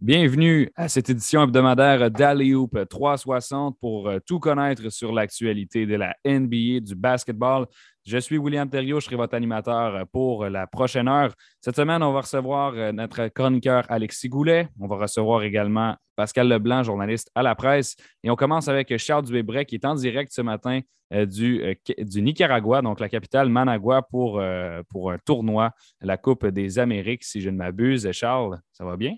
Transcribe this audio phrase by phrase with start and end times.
[0.00, 6.14] Bienvenue à cette édition hebdomadaire d'Alley-Hoop 360 pour euh, tout connaître sur l'actualité de la
[6.24, 7.66] NBA, du basketball.
[8.06, 11.34] Je suis William Thériault, je serai votre animateur pour la prochaine heure.
[11.60, 14.68] Cette semaine, on va recevoir euh, notre chroniqueur Alexis Goulet.
[14.78, 17.96] On va recevoir également Pascal Leblanc, journaliste à la presse.
[18.22, 20.78] Et on commence avec Charles Dubébret, qui est en direct ce matin
[21.12, 27.40] euh, du, Nicaragua, donc la capitale Managua, pour un tournoi, la Coupe des Amériques, si
[27.40, 28.08] je ne m'abuse.
[28.12, 29.16] Charles, ça va bien?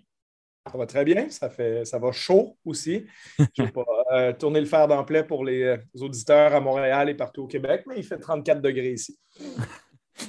[0.67, 3.07] Ça va très bien, ça, fait, ça va chaud aussi.
[3.39, 7.09] Je ne vais pas euh, tourner le fer d'emploi pour les, euh, auditeurs à Montréal
[7.09, 9.19] et partout au Québec, mais il fait 34 degrés ici.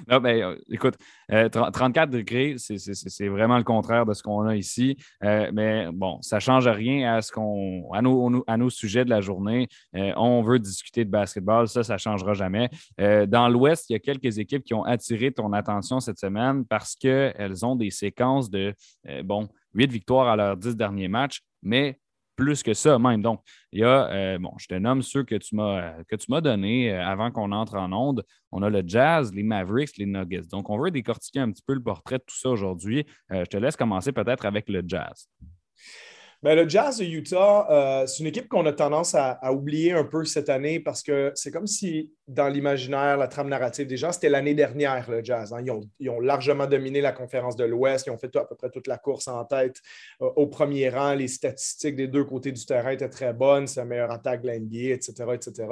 [0.07, 0.95] Non, euh, écoute,
[1.27, 4.95] 34 degrés, c'est vraiment le contraire de ce qu'on a ici.
[5.21, 9.09] mais bon, ça ne change rien à, ce qu'on, à, nos, à nos sujets de
[9.09, 9.67] la journée.
[9.91, 12.69] on veut discuter de basketball, ça, ça ne changera jamais.
[12.97, 16.95] dans l'Ouest, il y a quelques équipes qui ont attiré ton attention cette semaine parce
[16.95, 18.73] qu'elles ont des séquences de,
[19.25, 21.99] bon, Huit victoires à leurs dix derniers matchs, mais
[22.35, 23.21] plus que ça même.
[23.21, 25.93] Donc, il y a, euh, bon, je te nomme ceux que tu m'as,
[26.29, 28.25] m'as donnés euh, avant qu'on entre en onde.
[28.51, 30.47] On a le Jazz, les Mavericks, les Nuggets.
[30.49, 33.05] Donc, on veut décortiquer un petit peu le portrait de tout ça aujourd'hui.
[33.31, 35.27] Euh, je te laisse commencer peut-être avec le Jazz.
[36.43, 40.03] Ben, le Jazz de Utah, euh, c'est une équipe qu'on a tendance à, oublier un
[40.03, 44.11] peu cette année parce que c'est comme si, dans l'imaginaire, la trame narrative des gens,
[44.11, 45.53] c'était l'année dernière, le Jazz.
[45.53, 45.63] Hein.
[45.99, 48.07] Ils, ont, largement dominé la conférence de l'Ouest.
[48.07, 49.81] Ils ont fait à peu près toute la course en tête
[50.23, 51.13] euh, au premier rang.
[51.13, 53.67] Les statistiques des deux côtés du terrain étaient très bonnes.
[53.67, 55.13] C'est la meilleure attaque de la NBA, etc.
[55.33, 55.67] etc.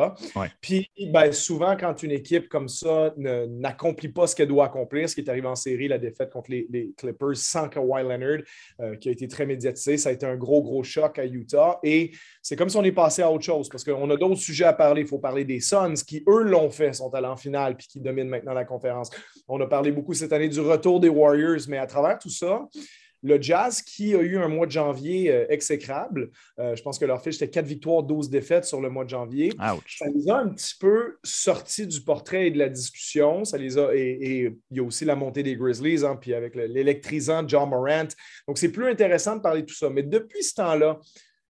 [0.61, 5.15] Puis, ben, souvent, quand une équipe comme ça n'accomplit pas ce qu'elle doit accomplir, ce
[5.15, 8.41] qui est arrivé en série, la défaite contre les, Clippers sans Kawhi Leonard,
[8.81, 11.79] euh, qui a été très médiatisé, ça a été un gros gros, choc à Utah.
[11.83, 14.65] Et c'est comme si on est passé à autre chose parce qu'on a d'autres sujets
[14.65, 15.01] à parler.
[15.01, 17.99] Il faut parler des Suns qui, eux, l'ont fait, sont allés en finale puis qui
[17.99, 19.09] dominent maintenant la conférence.
[19.47, 22.67] On a parlé beaucoup cette année du retour des Warriors, mais à travers tout ça,
[23.21, 27.05] le Jazz, qui a eu un mois de janvier euh, exécrable, euh, je pense que
[27.05, 29.51] leur fiche était 4 victoires, 12 défaites sur le mois de janvier.
[29.87, 33.43] Ça les a un petit peu sortis du portrait et de la discussion.
[33.43, 36.55] Ça les a, et, il y a aussi la montée des Grizzlies, hein, puis avec
[36.55, 38.07] l'électrisant John Morant.
[38.47, 39.89] Donc, c'est plus intéressant de parler de tout ça.
[39.89, 40.99] Mais depuis ce temps-là,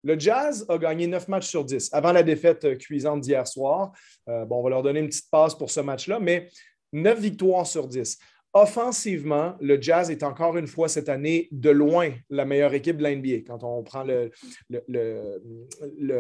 [0.03, 3.91] le Jazz a gagné 9 matchs sur 10 avant la défaite euh, cuisante d'hier soir.
[4.25, 6.49] bon, on va leur donner une petite passe pour ce match-là, mais
[6.93, 8.17] 9 victoires sur 10.
[8.59, 13.03] Offensivement, le Jazz est encore une fois cette année de loin la meilleure équipe de
[13.03, 13.43] l'NBA.
[13.45, 14.31] Quand on prend le,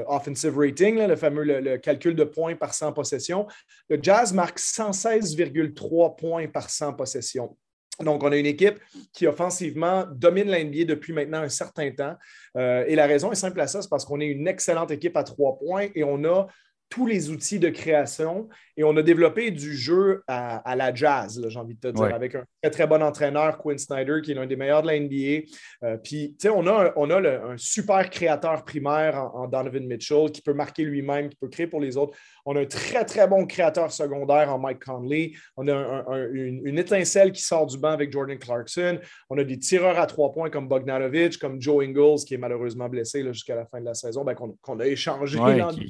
[0.05, 3.47] offensive rating, le fameux calcul de points par 100 possessions,
[3.89, 7.57] le Jazz marque 116,3 points par 100 possessions.
[8.03, 8.79] Donc, on a une équipe
[9.13, 12.13] qui offensivement domine l'NBA depuis maintenant un certain temps.
[12.55, 15.17] Euh, et la raison est simple à ça, c'est parce qu'on est une excellente équipe
[15.17, 16.45] à trois points et on a
[16.89, 21.59] tous les outils de création et on a développé du jeu à, la jazz, j'ai
[21.59, 24.45] envie de te dire, avec un très, très bon entraîneur, Quinn Snyder, qui est l'un
[24.45, 25.47] des meilleurs de la NBA.
[25.83, 29.87] Euh, puis, tu sais, on a, un, on a un super créateur primaire en, Donovan
[29.87, 32.15] Mitchell qui peut marquer lui-même, qui peut créer pour les autres.
[32.45, 35.31] On a un très, très bon créateur secondaire en Mike Conley.
[35.55, 38.99] On a une, étincelle qui sort du banc avec Jordan Clarkson.
[39.31, 42.87] On a des tireurs à trois points comme Bogdanovic, comme Joe Ingles, qui est malheureusement
[42.87, 45.39] blessé jusqu'à la fin de la saison, ben, qu'on a échangé.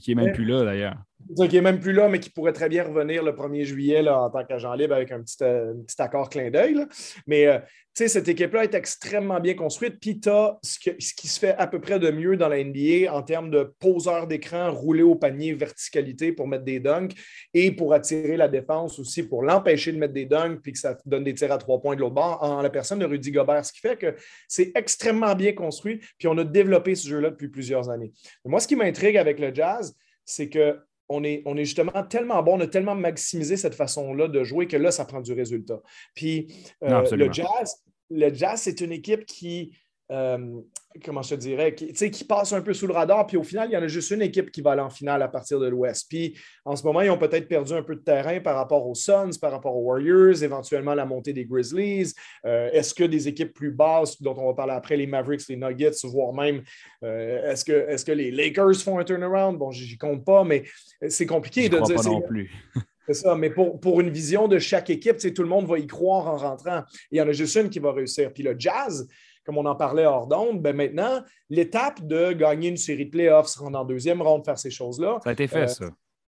[0.01, 0.95] qui n'est même plus là, d'ailleurs.
[1.35, 4.21] Qui n'est même plus là, mais qui pourrait très bien revenir le 1er juillet là,
[4.21, 6.85] en tant qu'agent libre avec un petit, euh, petit accord clin d'œil.
[7.25, 7.59] Mais euh,
[7.93, 9.99] cette équipe-là est extrêmement bien construite.
[9.99, 13.11] Puis tu as ce, qui se fait à peu près de mieux dans la NBA
[13.11, 17.13] en termes de poseur d'écran, rouler au panier, verticalité pour mettre des dunks
[17.53, 20.97] et pour attirer la défense aussi, pour l'empêcher de mettre des dunks puis que ça
[21.05, 23.65] donne des tirs à trois points de l'autre bord en la personne de Rudy Gobert.
[23.65, 24.15] Ce qui fait que
[24.47, 25.99] c'est extrêmement bien construit.
[26.19, 28.11] Puis on a développé ce jeu-là depuis plusieurs années.
[28.45, 29.95] moi, ce qui m'intrigue avec le jazz,
[30.25, 30.77] c'est que
[31.09, 34.67] on est, on est, justement tellement bon, on a tellement maximisé cette façon-là de jouer
[34.67, 35.81] que là, ça prend du résultat.
[36.13, 36.53] Puis
[36.83, 39.77] euh, le Jazz, le Jazz, c'est une équipe qui,
[40.11, 40.61] euh,
[41.03, 43.25] comment je te dirais, qui, qui passe un peu sous le radar.
[43.27, 45.21] Puis au final, il y en a juste une équipe qui va aller en finale
[45.21, 46.07] à partir de l'Ouest.
[46.09, 48.95] Puis en ce moment, ils ont peut-être perdu un peu de terrain par rapport aux
[48.95, 52.13] Suns, par rapport aux Warriors, éventuellement la montée des Grizzlies.
[52.45, 55.57] Euh, est-ce que des équipes plus basses, dont on va parler après, les Mavericks, les
[55.57, 56.63] Nuggets, voire même,
[57.03, 59.57] euh, est-ce que, est que les Lakers font un turnaround?
[59.57, 60.63] Bon, j'y compte pas, mais
[61.09, 61.95] c'est compliqué de dire.
[61.95, 62.51] Pas non plus.
[63.07, 65.87] C'est ça, mais pour, pour, une vision de chaque équipe, tout le monde va y
[65.87, 66.83] croire en rentrant.
[67.09, 68.33] Il y en a juste une qui va réussir.
[68.33, 69.07] Puis le jazz,
[69.47, 73.47] comme on en parlait hors d'onde, ben maintenant, l'étape de gagner une série de playoffs,
[73.47, 75.19] se rendre en deuxième ronde, faire ces choses-là.
[75.23, 75.85] Ça a été fait, euh, ça.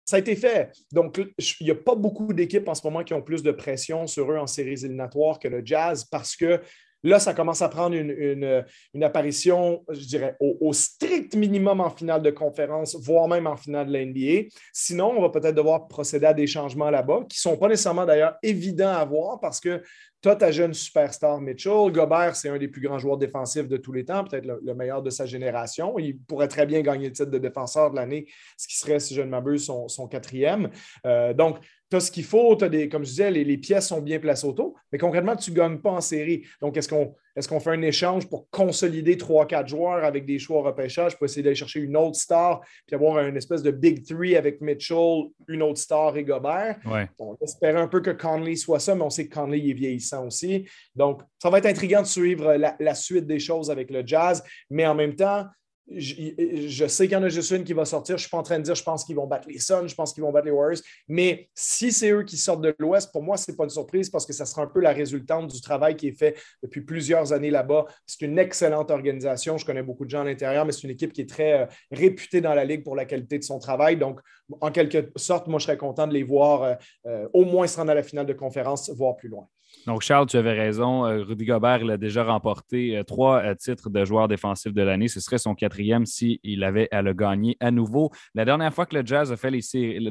[0.04, 0.74] Ça a été fait.
[0.92, 4.08] Donc, il n'y a pas beaucoup d'équipes en ce moment qui ont plus de pression
[4.08, 6.60] sur eux en séries éliminatoires que le Jazz parce que
[7.08, 8.66] Là, ça commence à prendre une,
[9.02, 13.94] apparition, je dirais, au, strict minimum en finale de conférence, voire même en finale de
[13.94, 14.48] la.
[14.74, 18.06] Sinon, on va peut-être devoir procéder à des changements là-bas, qui ne sont pas nécessairement
[18.06, 19.82] d'ailleurs évidents à voir parce que
[20.22, 21.92] tu as ta jeune superstar Mitchell.
[21.92, 25.02] Gobert, c'est un des plus grands joueurs défensifs de tous les temps, peut-être le, meilleur
[25.02, 25.98] de sa génération.
[26.00, 28.28] Il pourrait très bien gagner le titre de défenseur de l'année,
[28.58, 30.70] ce qui serait, si je ne m'abuse, son, son quatrième.
[31.06, 34.20] Euh, donc, tu as ce qu'il faut, des, comme je disais, les, pièces sont bien
[34.20, 36.44] placées autour, mais concrètement, tu ne gagnes pas en série.
[36.62, 40.40] Donc, est-ce qu'on est qu'on fait un échange pour consolider trois, quatre joueurs avec des
[40.40, 43.72] choix au repêchage pour essayer d'aller chercher une autre star, puis avoir une espèce de
[43.72, 46.78] big three avec Mitchell, une autre star et Gobert?
[47.20, 50.26] On espère un peu que Conley soit ça, mais on sait que Conley est vieillissant
[50.26, 50.68] aussi.
[50.96, 54.44] Donc, ça va être intriguant de suivre la, la suite des choses avec le Jazz,
[54.70, 55.46] mais en même temps,
[55.90, 58.18] je, sais qu'il y en a juste une qui va sortir.
[58.18, 59.88] Je ne suis pas en train de dire je pense qu'ils vont battre les Suns,
[59.88, 60.82] je pense qu'ils vont battre les Warriors.
[61.08, 64.10] Mais si c'est eux qui sortent de l'Ouest, pour moi, ce n'est pas une surprise
[64.10, 67.32] parce que ça sera un peu la résultante du travail qui est fait depuis plusieurs
[67.32, 67.86] années là-bas.
[68.06, 69.58] C'est une excellente organisation.
[69.58, 71.66] Je connais beaucoup de gens à l'intérieur, mais c'est une équipe qui est très euh,
[71.92, 73.98] réputée dans la Ligue pour la qualité de son travail.
[73.98, 74.20] Donc,
[74.62, 76.74] en quelque sorte, moi, je serais content de les voir euh,
[77.06, 79.48] euh, au moins se rendre à la finale de conférence, voire plus loin.
[79.88, 81.06] Donc, Charles, tu avais raison.
[81.06, 84.82] Euh, Rudy Gobert, il a déjà remporté euh, trois euh, titres de joueur défensif de
[84.82, 85.08] l'année.
[85.08, 88.12] Ce serait son quatrième s'il avait à le gagner à nouveau.
[88.36, 89.34] La dernière fois que le Jazz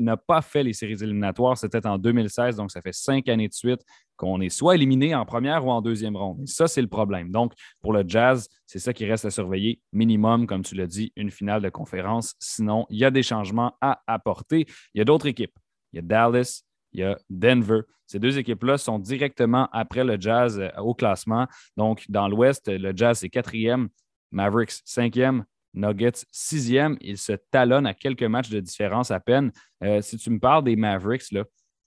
[0.01, 2.57] n'a pas fait les séries éliminatoires, c'était en 2016.
[2.57, 3.83] Donc, ça fait cinq années de suite
[4.17, 6.41] qu'on est soit éliminé en première ou en deuxième ronde.
[6.43, 7.31] Et ça, c'est le problème.
[7.31, 7.53] Donc,
[7.83, 9.83] pour le Jazz, c'est ça qui reste à surveiller.
[9.93, 12.35] Minimum, comme tu l'as dit, une finale de conférence.
[12.39, 14.65] Sinon, il y a des changements à apporter.
[14.95, 15.59] Il y a d'autres équipes.
[15.93, 16.63] Il y a Dallas,
[16.97, 17.81] il y a Denver.
[18.07, 21.47] Ces deux équipes-là sont directement après le Jazz euh, au classement.
[21.77, 23.89] Donc, dans l'Ouest, le Jazz est quatrième,
[24.33, 25.45] Mavericks cinquième,
[25.75, 26.97] Nuggets sixième.
[27.01, 29.53] Ils se talonnent à quelques matchs de différence à peine.
[29.85, 31.25] Euh, si tu me parles des Mavericks,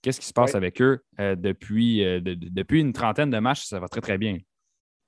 [0.00, 3.64] qu'est-ce qui se passe avec eux euh, depuis, depuis une trentaine de matchs?
[3.64, 4.38] Ça va très, très bien.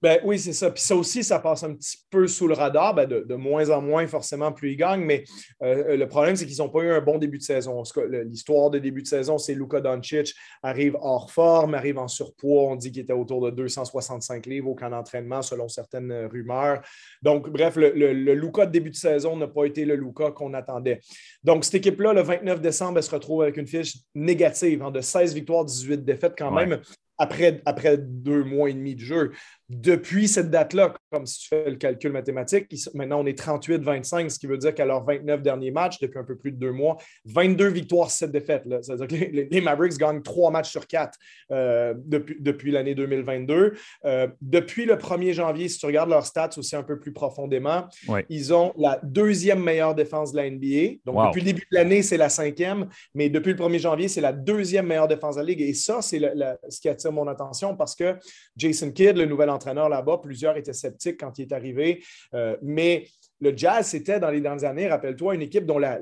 [0.03, 0.69] Ben, oui, c'est ça.
[0.71, 3.81] Puis ça aussi, ça passe un petit peu sous le radar, ben, de, moins en
[3.81, 5.05] moins, forcément, plus ils gagnent.
[5.05, 5.23] Mais
[5.63, 7.85] euh, le problème, c'est qu'ils n'ont pas eu un bon début de saison.
[8.25, 12.65] L'histoire de début de saison, c'est Luka Doncic arrive hors forme, arrive en surpoids.
[12.65, 16.83] On dit qu'il était autour de 265 livres au camp d'entraînement, selon certaines rumeurs.
[17.23, 20.53] Donc, bref, le, le, Luka de début de saison n'a pas été le Luka qu'on
[20.55, 20.99] attendait.
[21.45, 25.01] Donc, cette équipe-là, le 29 décembre, elle se retrouve avec une fiche négative, hein, de
[25.01, 26.81] 16 victoires, 18 défaites quand même
[27.23, 29.33] après, après deux mois et demi de jeu.
[29.73, 34.39] Depuis cette date-là, comme si tu fais le calcul mathématique, maintenant on est 38-25, ce
[34.39, 36.99] qui veut dire qu'à leurs 29 derniers matchs, depuis un peu plus de deux mois,
[37.25, 38.65] 22 victoires, 7 défaites.
[38.83, 41.19] C'est-à-dire que les, Mavericks gagnent trois matchs sur quatre
[41.51, 43.73] euh, depuis, depuis l'année 2022.
[44.05, 47.87] Euh, depuis le 1er janvier, si tu regardes leurs stats aussi un peu plus profondément,
[48.29, 50.99] ils ont la deuxième meilleure défense de la NBA.
[51.07, 54.21] Donc depuis le début de l'année, c'est la cinquième, mais depuis le 1er janvier, c'est
[54.21, 55.63] la deuxième meilleure défense de la Ligue.
[55.63, 56.21] Et ça, c'est
[56.69, 58.17] ce qui attire mon attention parce que
[58.59, 62.03] Jason Kidd, le nouvel entraîneur là-bas, plusieurs étaient sceptiques quand il est arrivé,
[62.35, 63.07] euh, mais
[63.41, 65.99] le Jazz, c'était dans les dernières années, rappelle-toi, une équipe dont la,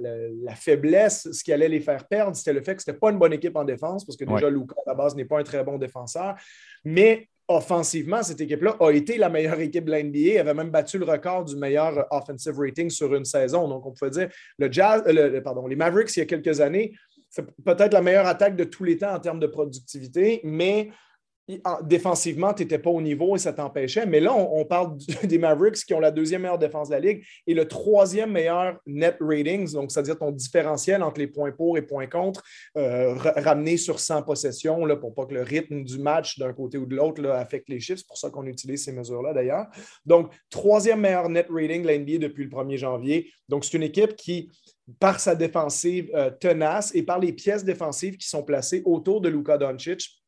[0.55, 3.19] faiblesse, ce qui allait les faire perdre, c'était le fait que ce n'était pas une
[3.19, 5.65] bonne équipe en défense, parce que déjà, Luca, à la base, n'est pas un très
[5.65, 6.35] bon défenseur.
[6.85, 11.07] Mais offensivement, cette équipe-là a été la meilleure équipe de l'NBA, avait même battu le
[11.07, 13.67] record du meilleur offensive rating sur une saison.
[13.69, 14.29] Donc, on pouvait dire
[14.59, 16.93] le Jazz, euh, pardon, les Mavericks, il y a quelques années,
[17.31, 20.91] c'est peut-être la meilleure attaque de tous les temps en termes de productivité, mais
[21.83, 24.07] défensivement, tu n'étais pas au niveau et ça t'empêchait.
[24.07, 27.25] Mais là, on, parle des Mavericks qui ont la deuxième meilleure défense de la Ligue
[27.47, 31.83] et le troisième meilleur net ratings, donc c'est-à-dire ton différentiel entre les points pour et
[31.83, 32.43] points contre,
[32.77, 36.79] euh, ramené sur 100 possessions là, pour pas que le rythme du match d'un côté
[36.79, 38.01] ou de l'autre affecte les chiffres.
[38.01, 39.67] C'est pour ça qu'on utilise ces mesures-là d'ailleurs.
[40.05, 43.33] Donc, troisième meilleur net rating de la NBA depuis le 1er janvier.
[43.49, 44.51] Donc, c'est une équipe qui
[44.99, 49.29] par sa défensive euh, tenace et par les pièces défensives qui sont placées autour de
[49.29, 50.20] Luka Doncic,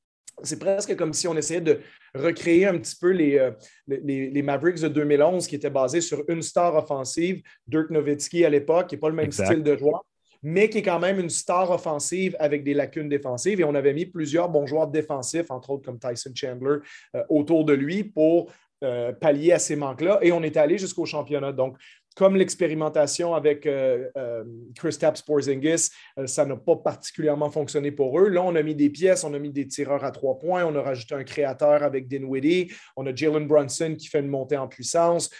[0.42, 1.80] c'est presque comme si on essayait de
[2.14, 3.50] recréer un petit peu euh,
[3.87, 8.50] les, les, Mavericks de 2011 qui étaient basés sur une star offensive, Dirk Nowitzki à
[8.50, 10.04] l'époque, qui n'est pas le même style de joueur,
[10.42, 13.61] mais qui est quand même une star offensive avec des lacunes défensives.
[13.61, 16.78] Et on avait mis plusieurs bons joueurs défensifs, entre autres comme Tyson Chandler,
[17.14, 18.50] euh, autour de lui pour
[18.82, 20.18] euh, pallier à ces manques-là.
[20.22, 21.52] Et on est allé jusqu'au championnat.
[21.52, 21.76] Donc,
[22.16, 24.45] comme l'expérimentation avec euh, euh,
[24.76, 28.28] Chris Tapps Porzingis, euh, ça n'a pas particulièrement fonctionné pour eux.
[28.28, 30.75] Là, on a mis des pièces, on a mis des tireurs à trois points, on
[30.75, 34.69] a rajouté un créateur avec Dinwiddie, on a Jalen Brunson qui fait une montée en
[34.69, 35.31] puissance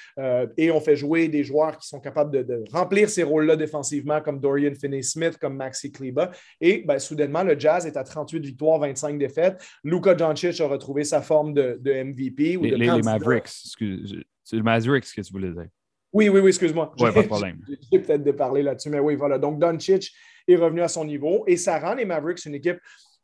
[0.57, 4.41] et on fait jouer des joueurs qui sont capables de, remplir ces rôles-là défensivement, comme
[4.41, 6.31] Dorian Finney-Smith, comme Maxi Kleba.
[6.61, 9.62] Et ben, soudainement, le Jazz est à 38 victoires, 25 défaites.
[9.85, 12.57] Luka Doncic a retrouvé sa forme de, MVP.
[12.57, 15.69] Ou les, les, Mavericks, excuse, c'est le Mavericks que tu voulais dire.
[16.12, 16.92] Oui, oui, oui, excuse-moi.
[16.99, 17.59] Oui, pas de problème.
[17.90, 19.38] J'ai peut-être de parler là-dessus, mais oui, voilà.
[19.38, 20.12] Donc, Doncic
[20.47, 22.78] est revenu à son niveau et ça rend les Mavericks une équipe,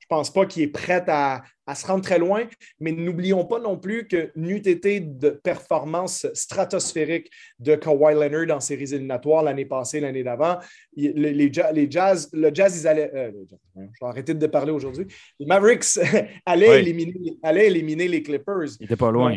[0.08, 1.42] je pense pas qu'il est prêt à,
[1.74, 2.44] se rendre très loin,
[2.80, 8.60] mais n'oublions pas non plus que n'eût été de performance stratosphérique de Kawhi Leonard dans
[8.60, 10.56] séries éliminatoires l'année passée, l'année d'avant.
[10.96, 13.10] Les, Jazz, le Jazz, ils allaient.
[13.14, 13.32] Euh,
[13.76, 15.06] je vais arrêter de parler aujourd'hui.
[15.38, 15.98] Les Mavericks
[16.46, 18.76] allaient, éliminer, allaient éliminer les Clippers.
[18.80, 19.36] Il n'était pas loin.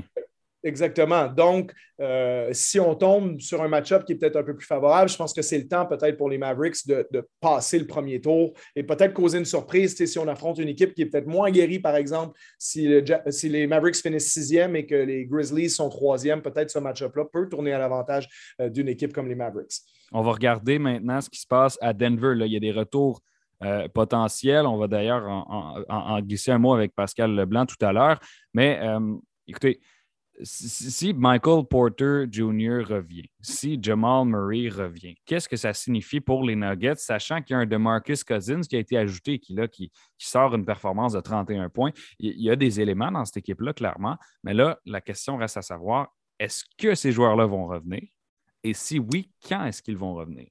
[0.63, 1.27] Exactement.
[1.27, 5.09] Donc, euh, si on tombe sur un match-up qui est peut-être un peu plus favorable,
[5.09, 7.07] je pense que c'est le temps peut-être pour les Mavericks de,
[7.39, 11.01] passer le premier tour et peut-être causer une surprise si on affronte une équipe qui
[11.03, 15.69] est peut-être moins guérie, par exemple, si, les Mavericks finissent sixième et que les Grizzlies
[15.69, 18.27] sont troisième, peut-être ce match-up-là peut tourner à l'avantage
[18.59, 19.73] euh, d'une équipe comme les Mavericks.
[20.11, 22.35] On va regarder maintenant ce qui se passe à Denver.
[22.35, 22.45] Là.
[22.45, 23.21] Il y a des retours
[23.63, 24.67] euh, potentiels.
[24.67, 28.19] On va d'ailleurs en, glisser un mot avec Pascal Leblanc tout à l'heure.
[28.53, 28.79] Mais
[29.47, 29.79] écoutez,
[30.43, 32.83] si Michael Porter Jr.
[32.87, 37.57] revient, si Jamal Murray revient, qu'est-ce que ça signifie pour les Nuggets, sachant qu'il y
[37.57, 41.19] a un DeMarcus Cousins qui a été ajouté, qui, là, qui, sort une performance de
[41.19, 41.91] 31 points?
[42.19, 45.61] Il, y a des éléments dans cette équipe-là, clairement, mais là, la question reste à
[45.61, 48.03] savoir, est-ce que ces joueurs-là vont revenir?
[48.63, 50.47] Et si oui, quand est-ce qu'ils vont revenir?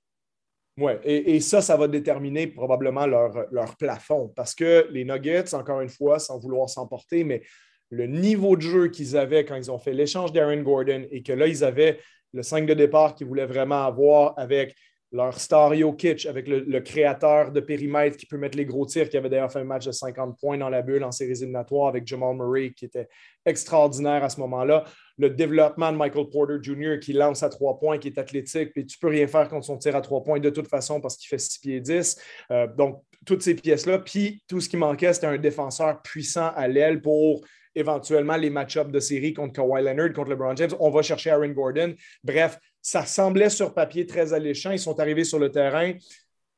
[0.76, 5.80] Oui, et, ça, ça va déterminer probablement leur, leur plafond, parce que les Nuggets, encore
[5.80, 7.42] une fois, sans vouloir s'emporter, mais
[7.90, 11.32] le niveau de jeu qu'ils avaient quand ils ont fait l'échange d'Aaron Gordon et que
[11.32, 11.98] là, ils avaient
[12.32, 14.74] le 5 de départ qu'ils voulaient vraiment avoir avec
[15.12, 19.16] leur star Jokic, avec le, créateur de périmètre qui peut mettre les gros tirs, qui
[19.16, 22.06] avait d'ailleurs fait un match de 50 points dans la bulle en séries éliminatoires avec
[22.06, 23.08] Jamal Murray, qui était
[23.44, 24.84] extraordinaire à ce moment-là.
[25.18, 27.00] Le développement de Michael Porter Jr.
[27.00, 29.78] qui lance à trois points, qui est athlétique, puis tu peux rien faire contre son
[29.78, 32.16] tir à trois points de toute façon parce qu'il fait 6 pieds 10.
[32.52, 33.98] Euh, donc, toutes ces pièces-là.
[33.98, 37.42] Puis, tout ce qui manquait, c'était un défenseur puissant à l'aile pour
[37.74, 40.70] éventuellement les match-ups de série contre Kawhi Leonard, contre LeBron James.
[40.80, 41.94] On va chercher Aaron Gordon.
[42.24, 44.70] Bref, ça semblait sur papier très alléchant.
[44.70, 45.92] Ils sont arrivés sur le terrain.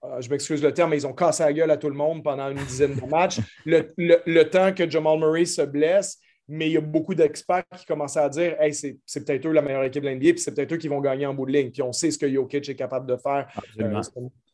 [0.04, 2.25] Euh, je m'excuse le terme, mais ils ont cassé la gueule à tout le monde
[2.25, 3.38] pendant une dizaine de matchs.
[3.66, 8.20] le temps que Jamal Murray se blesse, mais il y a beaucoup d'experts qui commençaient
[8.20, 10.76] à dire hey, c'est, peut-être eux la meilleure équipe de l'NBA, puis c'est peut-être eux
[10.76, 11.70] qui vont gagner en bout de ligne.
[11.70, 13.49] Puis on sait ce que Jokic est capable de faire.
[13.80, 14.00] Euh,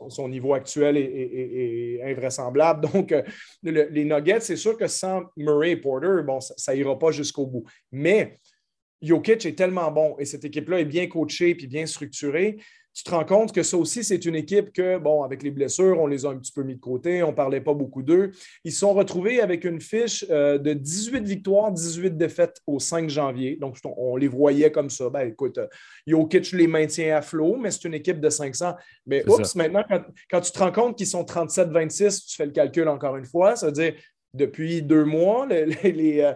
[0.08, 2.88] son, niveau actuel est, invraisemblable.
[2.92, 3.22] Donc, euh,
[3.62, 7.64] les Nuggets, c'est sûr que sans Murray et Porter, bon, ça n'ira pas jusqu'au bout.
[7.90, 8.38] Mais
[9.00, 12.58] Jokic est tellement bon et cette équipe-là est bien coachée puis bien structurée
[12.98, 16.00] tu te rends compte que ça aussi, c'est une équipe que, bon, avec les blessures,
[16.00, 18.32] on les a un petit peu mis de côté, on ne parlait pas beaucoup d'eux.
[18.64, 23.08] Ils se sont retrouvés avec une fiche euh, de 18 victoires, 18 défaites au 5
[23.08, 23.54] janvier.
[23.54, 25.10] Donc, on, les voyait comme ça.
[25.10, 25.68] Ben, écoute, euh,
[26.08, 28.74] Jokic les maintient à flot, mais c'est une équipe de 500.
[29.06, 29.84] Mais oups, maintenant,
[30.28, 33.54] quand, tu te rends compte qu'ils sont 37-26, tu fais le calcul encore une fois,
[33.54, 33.94] ça veut dire
[34.34, 35.46] depuis deux mois,
[35.84, 36.34] les,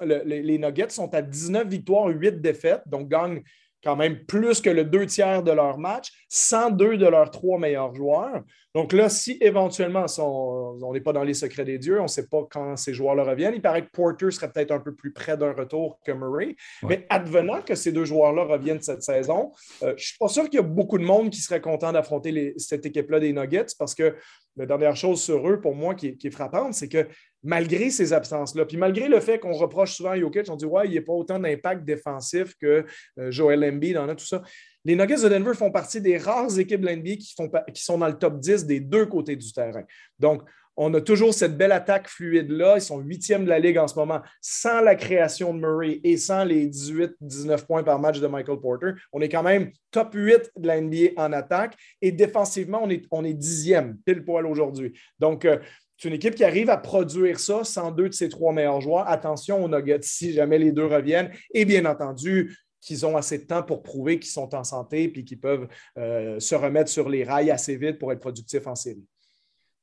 [0.00, 3.42] euh, les Nuggets sont à 19 victoires, 8 défaites, donc gagnent
[3.84, 7.58] quand même plus que le deux tiers de leur match, sans deux de leurs trois
[7.58, 8.42] meilleurs joueurs.
[8.74, 12.26] Donc là, si éventuellement on n'est pas dans les secrets des dieux, on ne sait
[12.26, 15.36] pas quand ces joueurs-là reviennent, il paraît que Porter serait peut-être un peu plus près
[15.36, 16.56] d'un retour que Murray.
[16.82, 20.44] Mais advenant que ces deux joueurs-là reviennent cette saison, euh, je ne suis pas sûr
[20.44, 23.94] qu'il y a beaucoup de monde qui serait content d'affronter cette équipe-là des Nuggets parce
[23.94, 24.16] que
[24.56, 27.06] la dernière chose sur eux, pour moi, qui est, frappante, c'est que
[27.44, 30.86] malgré ces absences-là, puis malgré le fait qu'on reproche souvent à Jokic, on dit Ouais,
[30.86, 32.84] il n'y a pas autant d'impact défensif que
[33.18, 34.42] euh, Joel Embiid en a tout ça.
[34.84, 37.34] Les Nuggets de Denver font partie des rares équipes de l'NBA qui,
[37.82, 39.84] sont dans le top 10 des deux côtés du terrain.
[40.18, 40.42] Donc,
[40.76, 42.76] on a toujours cette belle attaque fluide-là.
[42.76, 46.16] Ils sont huitièmes de la Ligue en ce moment, sans la création de Murray et
[46.16, 48.92] sans les 18-19 points par match de Michael Porter.
[49.12, 53.04] On est quand même top 8 de la NBA en attaque et défensivement, on est,
[53.10, 54.92] on est dixième, pile poil aujourd'hui.
[55.18, 55.58] Donc, euh,
[55.96, 59.08] c'est une équipe qui arrive à produire ça sans deux de ses trois meilleurs joueurs.
[59.08, 61.30] Attention aux Nuggets si jamais les deux reviennent.
[61.52, 65.24] Et bien entendu, qu'ils ont assez de temps pour prouver qu'ils sont en santé et
[65.24, 69.04] qu'ils peuvent euh, se remettre sur les rails assez vite pour être productifs en série.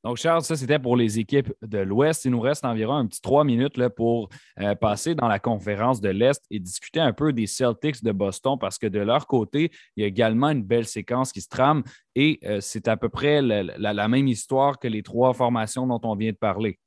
[0.04, 2.24] Donc, Charles, ça, c'était pour les équipes de l'Ouest.
[2.24, 4.28] Il nous reste environ un petit trois minutes pour
[4.60, 8.56] euh, passer dans la conférence de l'Est et discuter un peu des Celtics de Boston
[8.60, 11.84] parce que de leur côté, il y a également une belle séquence qui se trame
[12.16, 16.16] et euh, c'est à peu près la, même histoire que les trois formations dont on
[16.16, 16.80] vient de parler.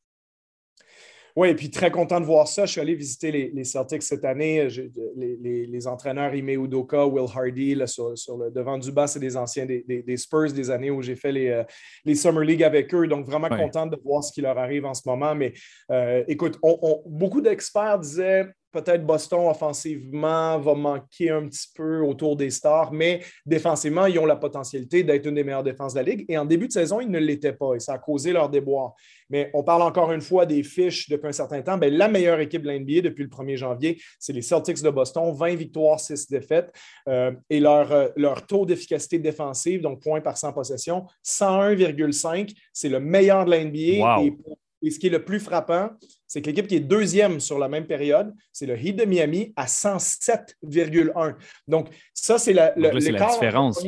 [1.35, 2.65] Oui, et puis très content de voir ça.
[2.65, 4.69] Je suis allé visiter les, Celtics cette année.
[5.17, 10.17] les, entraîneurs Ime Udoka, Will Hardy, sur, le devant du bas, c'est des anciens des,
[10.17, 13.05] Spurs des années où j'ai fait les, euh, Summer League avec eux.
[13.07, 15.35] Donc, vraiment content de voir ce qui leur arrive en ce moment.
[15.35, 15.51] Mais
[15.91, 16.57] euh, écoute,
[17.05, 23.21] beaucoup d'experts disaient peut-être Boston offensivement va manquer un petit peu autour des stars, mais
[23.45, 26.25] défensivement, ils ont la potentialité d'être une des meilleures défenses de la Ligue.
[26.27, 28.93] Et en début de saison, ils ne l'étaient pas et ça a causé leur déboire.
[29.29, 31.77] Mais on parle encore une fois des fiches depuis un certain temps.
[31.77, 35.33] Bien, la meilleure équipe de l'NBA depuis le 1er janvier, c'est les Celtics de Boston,
[35.33, 36.71] 20 victoires, 6 défaites.
[37.07, 42.53] Euh, et leur, euh, leur taux d'efficacité défensive, donc points par 100 possessions, 101,5.
[42.73, 44.21] C'est le meilleur de l'NBA.
[44.23, 44.33] Et
[44.85, 45.89] Et ce qui est le plus frappant,
[46.27, 49.51] c'est que l'équipe qui est deuxième sur la même période, c'est le Heat de Miami
[49.55, 51.35] à 107,1.
[51.67, 53.83] Donc, ça, c'est la, la différence.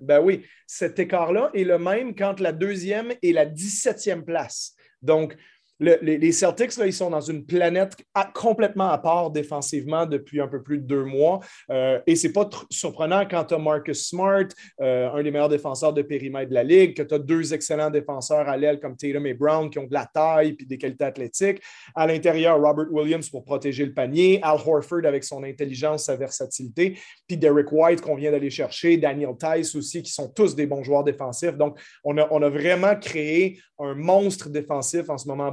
[0.00, 4.76] Ben oui, cet écart-là est le même quand la deuxième et la 17e place.
[5.02, 5.36] Donc,
[5.80, 7.96] les, Celtics, là, ils sont dans une planète
[8.34, 11.40] complètement à part défensivement depuis un peu plus de deux mois.
[11.70, 14.44] Euh, et ce n'est pas surprenant quand tu as Marcus Smart,
[14.80, 17.90] euh, un des meilleurs défenseurs de périmètre de la Ligue, que tu as deux excellents
[17.90, 21.04] défenseurs à l'aile comme Tatum et Brown qui ont de la taille et des qualités
[21.04, 21.60] athlétiques.
[21.94, 26.98] À l'intérieur, Robert Williams pour protéger le panier, Al Horford avec son intelligence, sa versatilité,
[27.26, 30.82] puis Derek White qu'on vient d'aller chercher, Daniel Tice aussi, qui sont tous des bons
[30.82, 31.56] joueurs défensifs.
[31.56, 35.50] Donc, on a, vraiment créé un monstre défensif en ce moment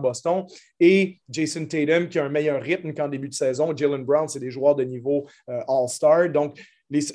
[0.79, 3.75] Et Jason Tatum, qui a un meilleur rythme qu'en début de saison.
[3.75, 6.29] Jalen Brown, c'est des joueurs de niveau euh, All-Star.
[6.29, 6.59] Donc,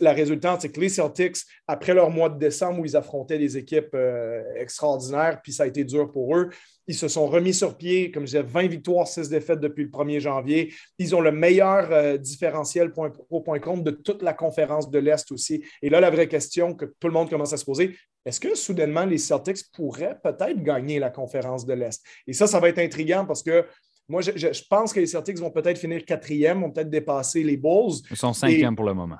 [0.01, 3.57] la résultante, c'est que les Celtics, après leur mois de décembre où ils affrontaient des
[3.57, 6.51] équipes euh, extraordinaires, puis ça a été dur pour eux,
[6.87, 9.91] ils se sont remis sur pied, comme je disais, 20 victoires, 6 défaites depuis le
[9.91, 10.73] 1er janvier.
[10.99, 14.99] Ils ont le meilleur euh, différentiel point pro, point compte de toute la conférence de
[14.99, 15.65] l'Est aussi.
[15.83, 18.55] Et là, la vraie question que tout le monde commence à se poser, est-ce que
[18.55, 22.03] soudainement les Celtics pourraient peut-être gagner la conférence de l'Est?
[22.27, 23.67] Et ça, ça va être intriguant parce que
[24.09, 27.95] moi, je, pense que les Celtics vont peut-être finir quatrième, vont peut-être dépasser les Bulls.
[28.11, 29.19] Ils sont cinquième pour le moment.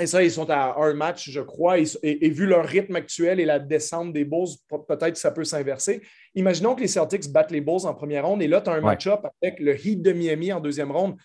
[0.00, 1.78] Et ça, ils sont à un match, je crois.
[1.78, 6.02] Et, vu leur rythme actuel et la descente des Bulls, peut-être que ça peut s'inverser.
[6.34, 8.80] Imaginons que les Celtics battent les Bulls en première ronde et là, tu as un
[8.80, 11.16] match-up avec le Heat de Miami en deuxième ronde.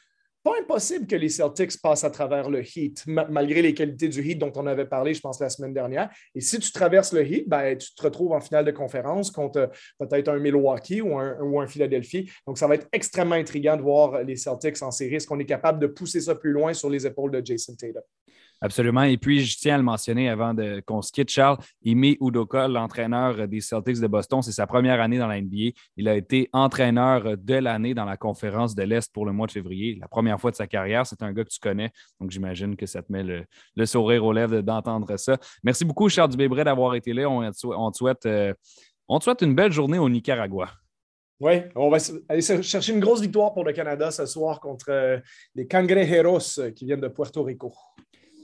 [0.44, 4.39] Pas impossible que les Celtics passent à travers le Heat, malgré les qualités du Heat
[4.39, 6.10] dont on avait parlé, je pense, la semaine dernière.
[6.36, 9.72] Et si tu traverses le Heat, ben, tu te retrouves en finale de conférence contre
[10.00, 12.30] peut-être un Milwaukee ou un, ou un Philadelphie.
[12.46, 15.15] Donc, ça va être extrêmement intriguant de voir les Celtics en série.
[15.15, 18.03] Est-ce qu'on est capable de pousser ça plus loin sur les épaules de Jason Tatum?
[18.63, 19.03] Absolument.
[19.03, 20.55] Et puis, je tiens à le mentionner avant
[20.86, 21.58] qu'on se quitte, Charles.
[21.84, 25.74] Imi Udoka, l'entraîneur des Celtics de Boston, c'est sa première année dans la NBA.
[25.98, 29.51] Il a été entraîneur de l'année dans la conférence de l'Est pour le mois de
[29.51, 29.98] février.
[30.00, 31.05] La première fois de sa carrière.
[31.05, 31.91] C'est un gars que tu connais.
[32.22, 35.38] Donc, j'imagine que ça te met le, sourire aux lèvres d'entendre ça.
[35.62, 37.29] Merci beaucoup, Charles Dubébré, d'avoir été là.
[37.29, 37.51] On,
[37.91, 38.53] te souhaite, euh,
[39.10, 40.70] on te souhaite une belle journée au Nicaragua.
[41.41, 41.98] Oui, on va
[42.29, 45.20] aller chercher une grosse victoire pour le Canada ce soir contre euh,
[45.53, 47.74] les Cangrejeros euh, qui viennent de Puerto Rico.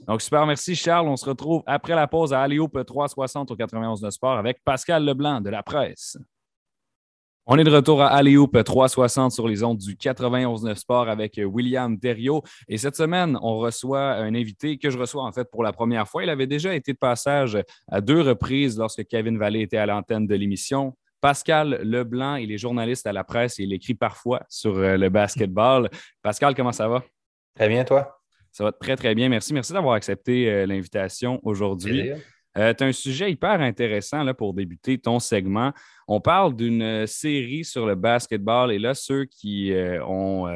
[0.06, 1.08] Donc, super, merci Charles.
[1.08, 5.04] On se retrouve après la pause à Aliope 360 au 91 de Sport avec Pascal
[5.04, 6.16] Leblanc de la presse.
[7.52, 11.98] On est de retour à Alioop 360 sur les ondes du 91 Sport avec William
[11.98, 12.44] Thériault.
[12.68, 16.06] Et cette semaine, on reçoit un invité que je reçois en fait pour la première
[16.06, 16.22] fois.
[16.22, 17.58] Il avait déjà été de passage
[17.90, 20.96] à deux reprises lorsque Kevin Vallée était à l'antenne de l'émission.
[21.20, 25.08] Pascal Leblanc, il est journaliste à la presse et il écrit parfois sur euh, le
[25.08, 25.90] basketball.
[26.22, 27.02] Pascal, comment ça va?
[27.56, 28.19] Très bien, toi?
[28.52, 29.28] Ça va très, très bien.
[29.28, 29.54] Merci.
[29.54, 32.12] Merci d'avoir accepté euh, l'invitation aujourd'hui.
[32.58, 35.72] Euh, tu as un sujet hyper intéressant là, pour débuter ton segment.
[36.08, 39.72] On parle d'une euh, série sur le basketball et là, ceux qui
[40.04, 40.48] ont,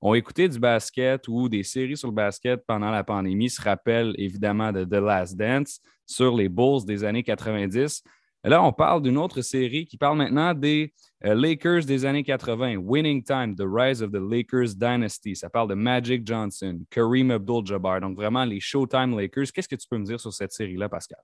[0.00, 4.14] ont, écouté du basket ou des séries sur le basket pendant la pandémie se rappellent
[4.16, 8.02] évidemment de The Last Dance sur les Bulls des années 90.
[8.44, 10.92] Là, on parle d'une autre série qui parle maintenant des
[11.24, 15.34] euh, Lakers des années 80, Winning Time, The Rise of the Lakers Dynasty.
[15.34, 19.50] Ça parle de Magic Johnson, Kareem Abdul-Jabbar, donc vraiment les Showtime Lakers.
[19.52, 21.20] Qu'est-ce que tu peux me dire sur cette série-là, Pascal?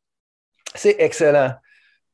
[0.74, 1.52] C'est excellent.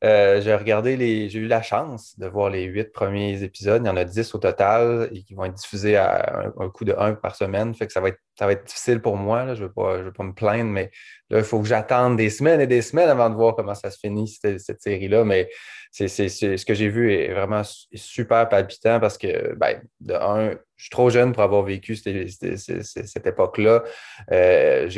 [0.05, 1.29] Euh, j'ai regardé les.
[1.29, 3.83] J'ai eu la chance de voir les huit premiers épisodes.
[3.85, 6.85] Il y en a dix au total et qui vont être diffusés à un, coup
[6.85, 7.73] de un par semaine.
[7.89, 9.55] Ça va être, ça va être difficile pour moi.
[9.55, 10.91] Je ne vais, pas me plaindre, mais
[11.31, 13.91] là, il faut que j'attende des semaines et des semaines avant de voir comment ça
[13.91, 15.25] se finit, cette, cette série-là.
[15.25, 15.49] Mais
[15.91, 17.63] ce que j'ai vu est vraiment
[17.95, 23.27] super palpitant parce que, ben, de un, je suis trop jeune pour avoir vécu cette,
[23.27, 23.83] époque-là.
[24.31, 24.89] Euh,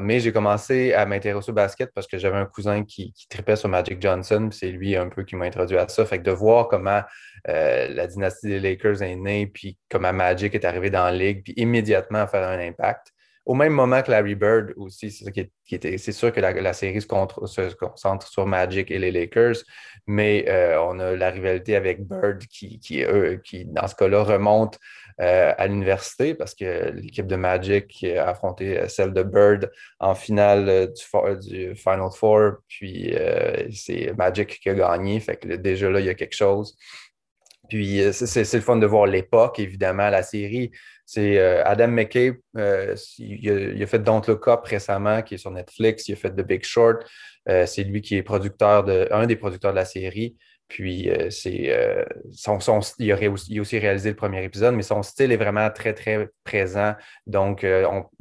[0.00, 3.68] mais j'ai commencé à m'intéresser au basket parce que j'avais un cousin qui, tripait sur
[3.68, 4.48] Magic Johnson.
[4.50, 6.04] C'est lui un peu qui m'a introduit à ça.
[6.04, 7.02] Fait que de voir comment
[7.48, 11.44] euh, la dynastie des Lakers est née, puis comment Magic est arrivé dans la ligue,
[11.44, 12.87] puis immédiatement faire un impact
[13.48, 18.46] au même moment que Larry Bird aussi, c'est sûr que la, série se, concentre sur
[18.46, 19.56] Magic et les Lakers,
[20.06, 22.78] mais euh, on a la rivalité avec Bird qui,
[23.64, 24.78] dans ce cas-là, remonte
[25.22, 30.92] euh, à l'université parce que l'équipe de Magic a affronté celle de Bird en finale
[31.40, 36.06] du, Final Four, puis euh, c'est Magic qui a gagné, fait que déjà là, il
[36.06, 36.76] y a quelque chose.
[37.70, 40.70] Puis c'est le fun de voir l'époque, évidemment, la série
[41.08, 45.50] c'est euh, Adam McKay, euh, il, a, fait Don't Look Up récemment, qui est sur
[45.50, 46.06] Netflix.
[46.06, 47.02] Il a fait The Big Short.
[47.48, 50.36] Euh, c'est lui qui est producteur de, un des producteurs de la série.
[50.68, 51.74] Puis c'est
[52.30, 52.58] son,
[52.98, 56.94] il, a aussi, réalisé le premier épisode, mais son style est vraiment très, très présent.
[57.26, 57.66] Donc,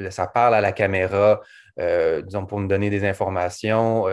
[0.10, 1.42] ça parle à la caméra,
[1.78, 4.06] disons, pour nous donner des informations.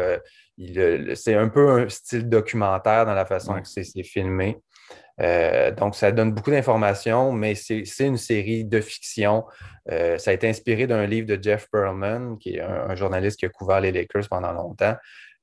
[0.58, 4.58] c'est un peu un style documentaire dans la façon que c'est filmé.
[5.18, 9.44] Donc, ça donne beaucoup d'informations, mais c'est une série de fiction.
[9.88, 13.48] ça a été inspiré d'un livre de Jeff Pearlman, qui est un, journaliste qui a
[13.48, 14.96] couvert les Lakers pendant longtemps.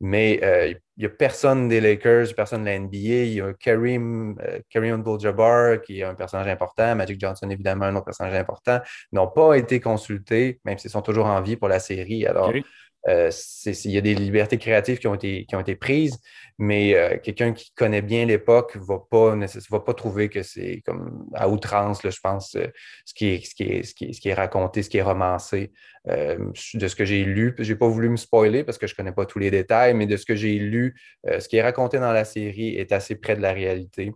[0.04, 2.98] Mais il n'y a personne des Lakers, personne de la NBA.
[2.98, 4.36] Il y a Kareem,
[4.70, 6.96] Kareem Abdul-Jabbar, qui est un personnage important.
[6.96, 8.80] Magic Johnson, évidemment, un autre personnage important.
[9.12, 12.26] N'ont pas été consultés, même s'ils sont toujours en vie pour la série.
[12.26, 12.62] Euh,
[13.08, 16.20] il y a des libertés créatives qui ont été, prises,
[16.58, 21.50] mais euh, quelqu'un qui connaît bien l'époque ne va pas, trouver que c'est comme à
[21.50, 22.68] outrance, je pense, euh,
[23.06, 25.72] ce, qui est, raconté, ce qui est romancé.
[26.06, 28.98] de ce que j'ai lu, je n'ai pas voulu me spoiler parce que je ne
[28.98, 32.00] connais pas tous les détails, mais de ce que j'ai lu, ce qui est raconté
[32.00, 34.12] dans la série est assez près de la réalité.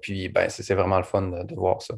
[0.00, 1.94] puis, ben, c'est vraiment le fun de voir ça.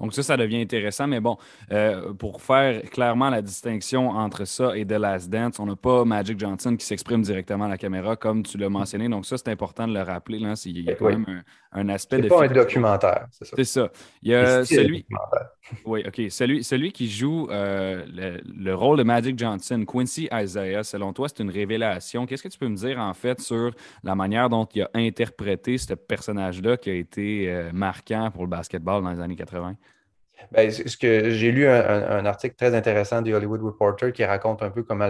[0.00, 1.06] Donc ça, ça devient intéressant.
[1.06, 1.36] Mais bon,
[1.70, 6.04] euh, pour faire clairement la distinction entre ça et The Last Dance, on n'a pas
[6.04, 9.08] Magic Johnson qui s'exprime directement à la caméra, comme tu l'as mentionné.
[9.08, 10.38] Donc ça, c'est important de le rappeler.
[10.38, 12.22] Là, il y a quand même un, aspect de...
[12.22, 13.56] C'est pas un documentaire, c'est ça.
[13.56, 13.90] C'est ça.
[14.22, 15.06] Il y a celui...
[15.86, 16.20] Oui, OK.
[16.30, 18.04] Celui, celui qui joue euh,
[18.44, 22.26] le, rôle de Magic Johnson, Quincy Isaiah, selon toi, c'est une révélation?
[22.26, 23.70] Qu'est-ce que tu peux me dire, en fait, sur
[24.02, 28.50] la manière dont il a interprété ce personnage-là qui a été euh, marquant pour le
[28.50, 29.76] basketball dans les années 80?
[30.50, 34.70] Ben, ce que j'ai lu un, article très intéressant du Hollywood Reporter qui raconte un
[34.70, 35.08] peu comment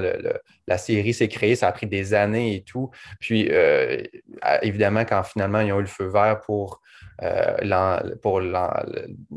[0.67, 1.57] la série s'est créée.
[1.57, 2.91] Ça a pris des années et tout.
[3.21, 4.03] Puis, euh,
[4.63, 6.81] évidemment, quand finalement ils ont eu le feu vert pour,
[7.23, 8.41] euh, pour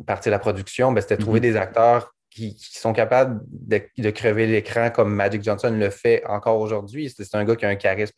[0.06, 1.44] partir de la production, ben, c'était trouver mm-hmm.
[1.44, 7.10] des acteurs qui, sont capables de, crever l'écran comme Magic Johnson le fait encore aujourd'hui.
[7.10, 8.14] C'est un gars qui a un charisme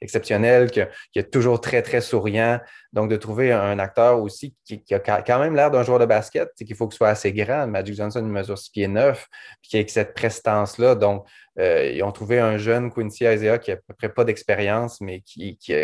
[0.00, 2.58] exceptionnel, qui, est toujours très, très souriant.
[2.92, 6.48] Donc, de trouver un acteur aussi qui, a quand même l'air d'un joueur de basket,
[6.56, 7.66] c'est qu'il faut qu'il soit assez grand.
[7.66, 9.28] Magic Johnson mesure 6 pieds 9,
[9.60, 10.94] puis qui a cette prestance-là.
[10.94, 11.26] Donc,
[11.58, 15.00] euh, ils ont trouvé un jeune Quincy Isaiah qui n'a à peu près pas d'expérience,
[15.00, 15.74] mais qui, qui,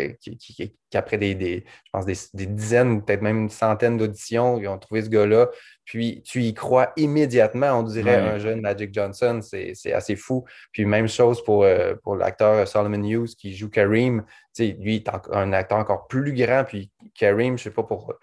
[0.93, 5.09] après des, je pense des, dizaines, peut-être même une centaine d'auditions, ils ont trouvé ce
[5.09, 5.49] gars-là.
[5.83, 10.45] Puis tu y crois immédiatement, on dirait un jeune Magic Johnson, c'est assez fou.
[10.71, 14.23] Puis même chose pour, euh, pour l'acteur Solomon Hughes qui joue Kareem.
[14.59, 16.63] lui, est un acteur encore plus grand.
[16.63, 18.13] Puis Kareem, je ne sais pas pour.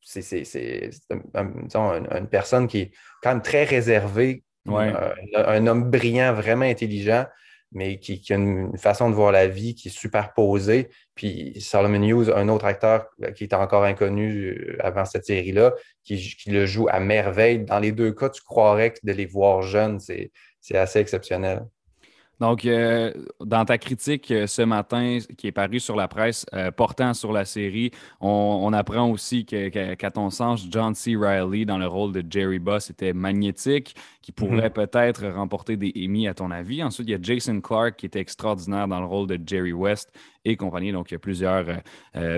[0.00, 0.42] C'est
[1.34, 2.90] une personne qui est
[3.22, 4.42] quand même très réservée,
[4.76, 7.26] un, homme brillant, vraiment intelligent,
[7.72, 10.88] mais qui, a une, façon de voir la vie qui est super posée.
[11.14, 15.74] Puis Solomon Hughes, un autre acteur euh, qui était encore inconnu euh, avant cette série-là,
[16.04, 17.60] qui, le joue à merveille.
[17.60, 20.30] Dans les deux cas, tu croirais que de les voir jeunes, c'est
[20.74, 21.66] assez exceptionnel.
[22.40, 23.12] Donc, euh,
[23.44, 27.32] dans ta critique euh, ce matin qui est parue sur la presse euh, portant sur
[27.32, 31.16] la série, on, apprend aussi qu'à ton sens, John C.
[31.16, 34.86] Riley dans le rôle de Jerry Boss était magnétique, qui pourrait mm-hmm.
[34.86, 36.82] peut-être remporter des Emmy à ton avis.
[36.82, 40.12] Ensuite, il y a Jason Clark qui était extraordinaire dans le rôle de Jerry West
[40.44, 40.92] et compagnie.
[40.92, 41.64] Donc, il y a plusieurs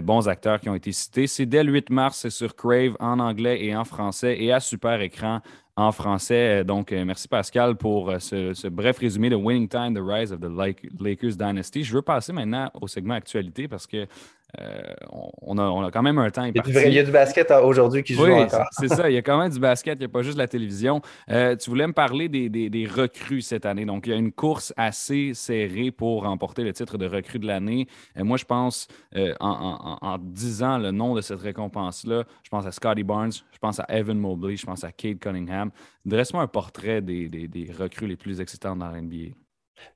[0.03, 1.27] bons acteurs qui ont été cités.
[1.27, 5.01] C'est dès le 8 mars sur Crave en anglais et en français et à super
[5.01, 5.41] écran
[5.81, 6.65] en français.
[6.65, 10.41] Donc, euh, merci Pascal pour euh, ce, bref résumé de Winning Time, The Rise of
[10.41, 11.83] the Lakers Dynasty.
[11.83, 14.07] Je veux passer maintenant au segment actualité parce que
[14.59, 14.83] euh,
[15.43, 16.45] on, a, quand même un temps.
[16.45, 16.57] Il
[16.93, 19.51] y a du, basket aujourd'hui qui joue oui, C'est ça, il y a quand même
[19.51, 21.01] du basket, il n'y a pas juste la télévision.
[21.31, 23.85] Euh, tu voulais me parler des, recrues cette année.
[23.85, 27.47] Donc, il y a une course assez serrée pour remporter le titre de recrue de
[27.47, 27.87] l'année.
[28.19, 28.89] Euh, moi, je pense,
[29.41, 33.87] en, disant le nom de cette récompense-là, je pense à Scotty Barnes, je pense à
[33.89, 35.71] Evan Mobley, je pense à Kate Cunningham.
[36.05, 39.35] Dresse-moi un portrait des, des recrues les plus excitantes dans la NBA.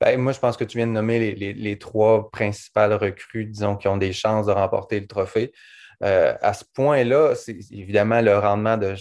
[0.00, 3.88] Ben, moi, je pense que tu viens de nommer les, trois principales recrues, disons, qui
[3.88, 5.52] ont des chances de remporter le trophée.
[6.02, 7.34] Euh, à ce point-là,
[7.70, 8.94] évidemment, le rendement de,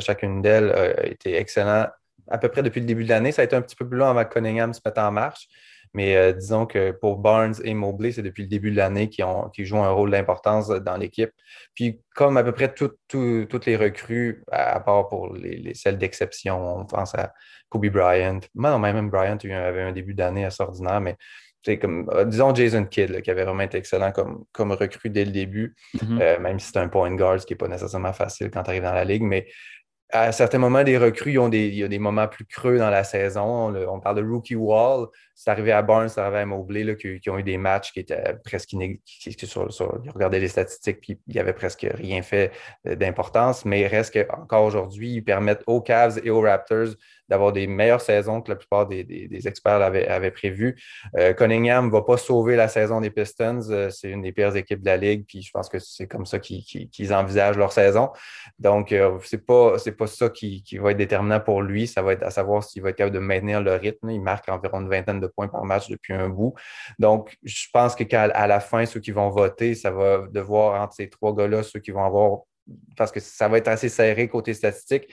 [0.00, 1.86] chacune d'elles a été excellent
[2.28, 3.32] à peu près depuis le début de l'année.
[3.32, 5.48] Ça a été un petit peu plus long avant que Cunningham se mette en marche.
[5.94, 9.66] Mais euh, disons que pour Barnes et Mobley, c'est depuis le début de l'année qu'ils
[9.66, 11.30] jouent un rôle d'importance dans l'équipe.
[11.74, 16.86] Puis, comme à peu près toutes les recrues, à, part pour les, celles d'exception, on
[16.86, 17.32] pense à
[17.68, 18.40] Kobe Bryant.
[18.54, 21.16] Non, même Bryant avait un début d'année assez ordinaire, mais
[21.64, 25.24] c'est comme, euh, disons Jason Kidd, qui avait vraiment été excellent comme, comme recrue dès
[25.24, 26.20] le début, mm-hmm.
[26.20, 28.70] euh, même si c'est un point guard, ce qui n'est pas nécessairement facile quand tu
[28.70, 29.46] arrives dans la ligue, mais
[30.12, 33.74] à certains moments, des recrues, ont des, moments plus creux dans la saison.
[33.88, 35.08] On, parle de rookie wall.
[35.34, 38.36] C'est arrivé à Barnes, c'est arrivé à Mobley, qui, ont eu des matchs qui étaient
[38.44, 38.70] presque.
[39.44, 42.52] Sur, sur, ils regardaient les statistiques, puis il n'y avait presque rien fait
[42.86, 43.64] euh, d'importance.
[43.64, 46.94] Mais il reste qu'encore aujourd'hui, ils permettent aux Cavs et aux Raptors
[47.32, 50.78] d'avoir des meilleures saisons que la plupart des, experts avaient, prévu.
[51.16, 53.70] Euh, Cunningham ne va pas sauver la saison des Pistons.
[53.70, 56.26] Euh, c'est une des pires équipes de la Ligue, puis je pense que c'est comme
[56.26, 58.10] ça qu'ils envisagent leur saison.
[58.58, 61.86] Donc, ce n'est pas, pas ça qui, va être déterminant pour lui.
[61.86, 64.10] Ça va être à savoir s'il va être capable de maintenir le rythme.
[64.10, 66.52] Il marque environ une vingtaine de points par match depuis un bout.
[66.98, 71.08] Donc, je pense qu'à la fin, ceux qui vont voter, ça va devoir entre ces
[71.08, 72.40] trois gars-là, ceux qui vont avoir
[72.96, 75.08] parce que ça va être assez serré côté statistique.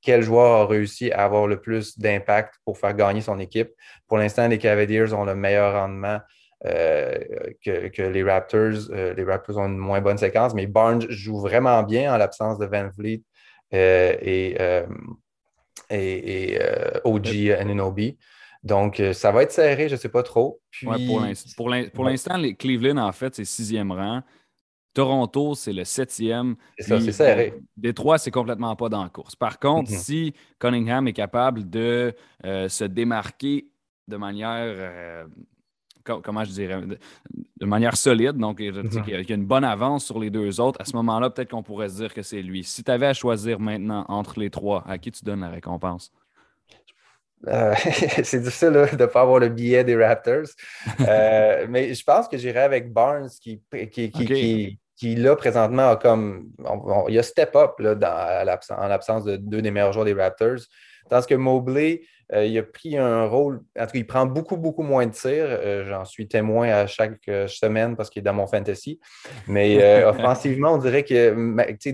[0.00, 3.70] quel joueur a réussi à avoir le plus d'impact pour faire gagner son équipe?
[4.08, 6.18] Pour l'instant, les Cavaliers ont le meilleur rendement
[6.66, 7.18] euh,
[7.64, 8.90] que, les Raptors.
[8.90, 12.58] Euh, les Raptors ont une moins bonne séquence, mais Barnes joue vraiment bien en l'absence
[12.58, 13.22] de Van Vliet
[13.72, 14.56] euh, et,
[15.90, 16.58] et,
[17.04, 18.18] OG Ananobi.
[18.62, 20.60] Donc, ça va être serré, je ne sais pas trop.
[21.56, 24.22] pour l'instant, les Cleveland, en fait, c'est sixième rang.
[24.92, 26.56] Toronto, c'est le septième.
[26.78, 27.54] C'est ça, c'est serré.
[27.76, 29.36] Détroit, c'est complètement pas dans la course.
[29.36, 29.96] Par contre, mhm.
[29.96, 33.68] si Cunningham est capable de euh, se démarquer
[34.08, 35.24] de manière, euh,
[36.02, 38.74] comment je dirais, de, manière solide, donc il
[39.06, 41.88] y a une bonne avance sur les deux autres, à ce moment-là, peut-être qu'on pourrait
[41.88, 42.64] se dire que c'est lui.
[42.64, 46.10] Si tu avais à choisir maintenant entre les trois, à qui tu donnes la récompense?
[47.48, 47.74] Euh,
[48.22, 50.48] c'est difficile de ne pas avoir le billet des Raptors.
[50.98, 56.50] mais je pense que j'irai avec Barnes qui, qui, qui là, présentement, a comme.
[57.08, 57.94] il a step up là,
[58.76, 60.60] en l'absence de deux des meilleurs joueurs des Raptors.
[61.08, 63.60] Tandis que Mobley, euh, il a pris un rôle.
[63.78, 65.46] En tout cas, il prend beaucoup, beaucoup moins de tirs.
[65.48, 69.00] Euh, j'en suis témoin à chaque euh, semaine parce qu'il est dans mon fantasy.
[69.48, 71.34] Mais offensivement, on dirait que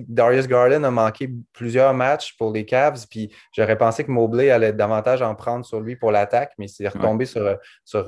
[0.08, 3.06] Darius Garland a manqué plusieurs matchs pour les Cavs.
[3.10, 6.70] Puis j'aurais pensé que Mobley allait davantage en prendre sur lui pour l'attaque, mais il
[6.70, 8.06] s'est retombé sur, sur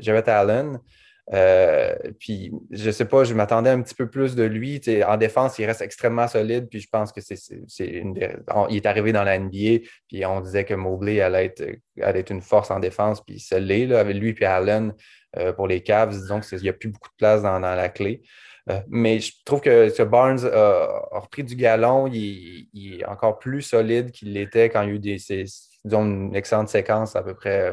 [0.00, 0.78] Jarrett Allen.
[1.32, 4.80] Euh, puis, je sais pas, je m'attendais un petit peu plus de lui.
[5.06, 6.68] en défense, il reste extrêmement solide.
[6.68, 8.18] Puis, je pense que c'est une
[8.68, 9.86] il est arrivé dans la NBA.
[10.08, 11.64] Puis, on disait que Mobley allait être,
[12.00, 13.22] allait être une force en défense.
[13.24, 14.92] Puis, il l'est, avec lui et Allen
[15.36, 16.10] euh, pour les Cavs.
[16.10, 18.22] Disons qu'il n'y a plus beaucoup de place dans, la clé.
[18.68, 22.08] Euh, mais je trouve que ce Barnes a, repris du galon.
[22.08, 26.34] Il, est encore plus solide qu'il l'était quand il y a eu des, disons, une
[26.34, 27.72] excellente séquence à peu près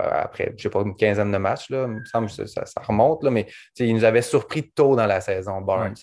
[0.00, 3.22] après, je sais pas, une quinzaine de matchs, là, il me semble que ça, remonte,
[3.22, 3.46] là, mais
[3.78, 5.94] il nous avait surpris tôt dans la saison, Barnes.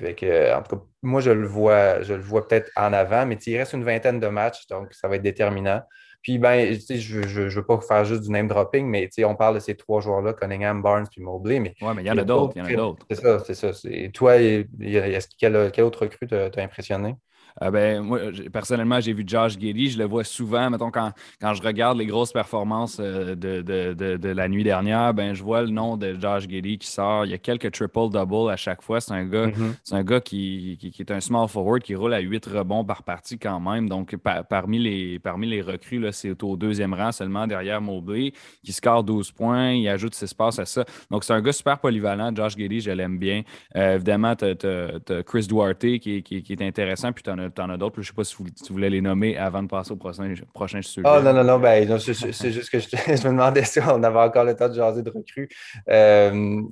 [0.00, 3.56] en tout cas, moi, je le vois, je le vois peut-être en avant, mais il
[3.56, 5.82] reste une vingtaine de matchs, donc ça va être déterminant.
[6.22, 9.60] Puis, ben, je ne veux pas faire juste du name dropping, mais on parle de
[9.60, 11.60] ces trois joueurs-là, Cunningham, Barnes puis Mobley.
[11.60, 12.56] Mais oui, mais il y en a d'autres.
[12.56, 12.76] Y.
[13.08, 13.70] C'est ça, c'est ça.
[14.12, 17.14] Toi, est-ce quel, quel autre recrue t'a impressionné?
[17.62, 18.18] Euh, ben, moi,
[18.52, 19.90] personnellement, j'ai vu Josh Giddy.
[19.90, 20.70] Je le vois souvent.
[20.70, 25.14] Mettons, quand, quand je regarde les grosses performances euh, de, de, de, la nuit dernière,
[25.14, 27.24] ben, je vois le nom de Josh Giddy qui sort.
[27.24, 29.00] Il y a quelques triple-double à chaque fois.
[29.00, 29.74] C'est un gars, mm-hmm.
[29.82, 33.02] c'est un gars qui, qui, est un small forward qui roule à 8 rebonds par
[33.02, 33.88] partie quand même.
[33.88, 34.16] Donc,
[34.48, 39.32] parmi, les, parmi les recrues, c'est au deuxième rang seulement derrière Mobley qui score 12
[39.32, 39.72] points.
[39.72, 40.84] Il ajoute 6 passes à ça.
[41.10, 42.34] Donc, c'est un gars super polyvalent.
[42.34, 43.42] Josh Giddy, je l'aime bien.
[43.76, 47.12] Euh, évidemment, tu as, Chris Duarte qui, qui, qui est intéressant.
[47.12, 47.96] Puis tu en as tu en as d'autres.
[47.96, 50.82] Je ne sais pas si vous, voulez les nommer avant de passer au prochain, prochain
[50.82, 51.06] sujet.
[51.08, 54.44] Oh non, non, non, ben, c'est juste que je, me demandais si on avait encore
[54.44, 55.48] le temps de jaser de recrues.
[55.88, 56.62] Euh,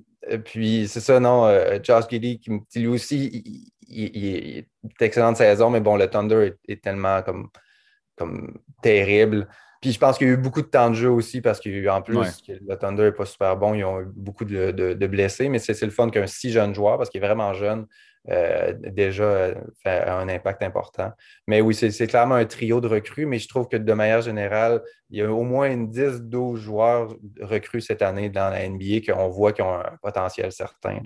[0.44, 4.68] puis c'est ça, non, euh, Josh qui, lui aussi, il, est
[5.00, 7.48] excellente saison, mais bon, le Thunder est, tellement comme,
[8.16, 9.48] comme terrible.
[9.85, 12.01] Puis je pense qu'il y a eu beaucoup de temps de jeu aussi parce qu'en
[12.01, 13.75] plus, le Thunder n'est pas super bon.
[13.75, 16.97] Ils ont eu beaucoup de, de blessés, mais c'est le fun qu'un si jeune joueur,
[16.97, 17.87] parce qu'il est vraiment jeune,
[18.31, 21.12] euh, déjà euh, fait un impact important.
[21.47, 24.81] Mais oui, c'est clairement un trio de recrues, mais je trouve que de manière générale,
[25.11, 29.29] il y a au moins une 10-12 joueurs recrues cette année dans la NBA qu'on
[29.29, 31.01] voit qui ont un potentiel certain.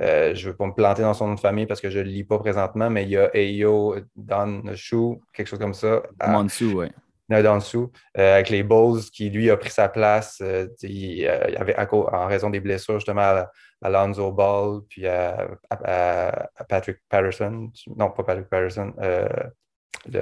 [0.00, 2.00] Euh, je ne veux pas me planter dans son nom de famille parce que je
[2.00, 5.74] ne le lis pas présentement, mais il y a Ayo Don Chou, quelque chose comme
[5.74, 6.02] ça.
[6.26, 6.86] Monsu, oui.
[7.28, 10.42] Dessous, avec les Bulls, qui lui a pris sa place
[10.82, 13.44] il, avait, en raison des blessures justement
[13.82, 15.48] Alonzo Ball, puis à,
[16.68, 17.70] Patrick Patterson.
[17.96, 18.92] Non, pas Patrick Patterson.
[19.00, 19.28] Euh,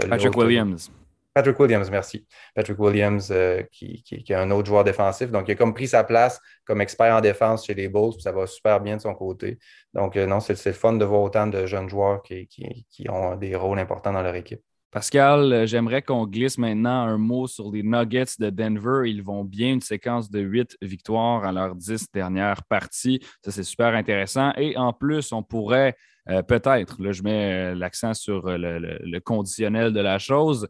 [0.09, 0.91] Patrick Williams.
[1.33, 2.25] Patrick Williams, merci.
[2.55, 5.33] Patrick Williams, euh, qui, qui, est un autre joueur défensif.
[5.33, 8.23] Donc, il a comme pris sa place comme expert en défense chez les Bulls, puis
[8.23, 9.59] ça va super bien de son côté.
[9.95, 13.35] Donc, euh, non, c'est le fun de voir autant de jeunes joueurs qui, qui ont
[13.35, 14.63] des rôles importants dans leur équipe.
[14.95, 19.11] Pascal, euh, j'aimerais qu'on glisse maintenant un mot sur les Nuggets de Denver.
[19.11, 23.19] Ils vont bien une séquence de huit victoires à leurs dix dernières parties.
[23.45, 24.53] Ça, c'est super intéressant.
[24.57, 25.97] Et en plus, on pourrait
[26.31, 30.69] euh, peut-être, là, je mets euh, l'accent sur le, conditionnel de la chose,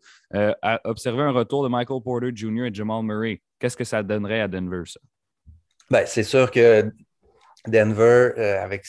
[0.84, 2.64] observer un retour de Michael Porter Jr.
[2.64, 3.42] et Jamal Murray.
[3.58, 5.00] Qu'est-ce que ça donnerait à Denver, ça?
[5.90, 6.90] Ben, c'est sûr que
[7.66, 8.86] Denver, avec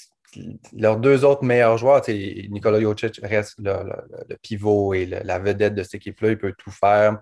[0.74, 5.96] leurs deux autres meilleurs joueurs, Nikola Jokic reste le, pivot et la vedette de cette
[5.96, 6.32] équipe-là.
[6.32, 7.20] Il peut tout faire.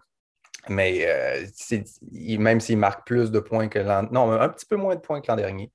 [0.69, 1.45] Mais euh,
[2.39, 5.19] même s'il marque plus de points que l'an non, un petit peu moins de points
[5.19, 5.71] que l'an dernier.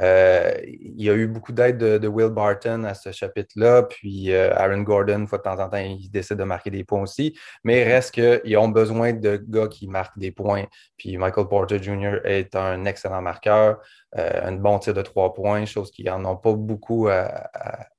[0.00, 3.82] Euh, il y a eu beaucoup d'aide de, Will Barton à ce chapitre-là.
[3.82, 7.36] Puis euh, Aaron Gordon, de temps en temps, il décide de marquer des points aussi.
[7.64, 10.66] Mais il reste qu'ils ont besoin de gars qui marquent des points.
[10.96, 12.20] Puis Michael Porter Jr.
[12.24, 13.80] est un excellent marqueur.
[14.16, 17.50] Un bon tir de trois points, chose qu'ils n'en ont pas beaucoup à,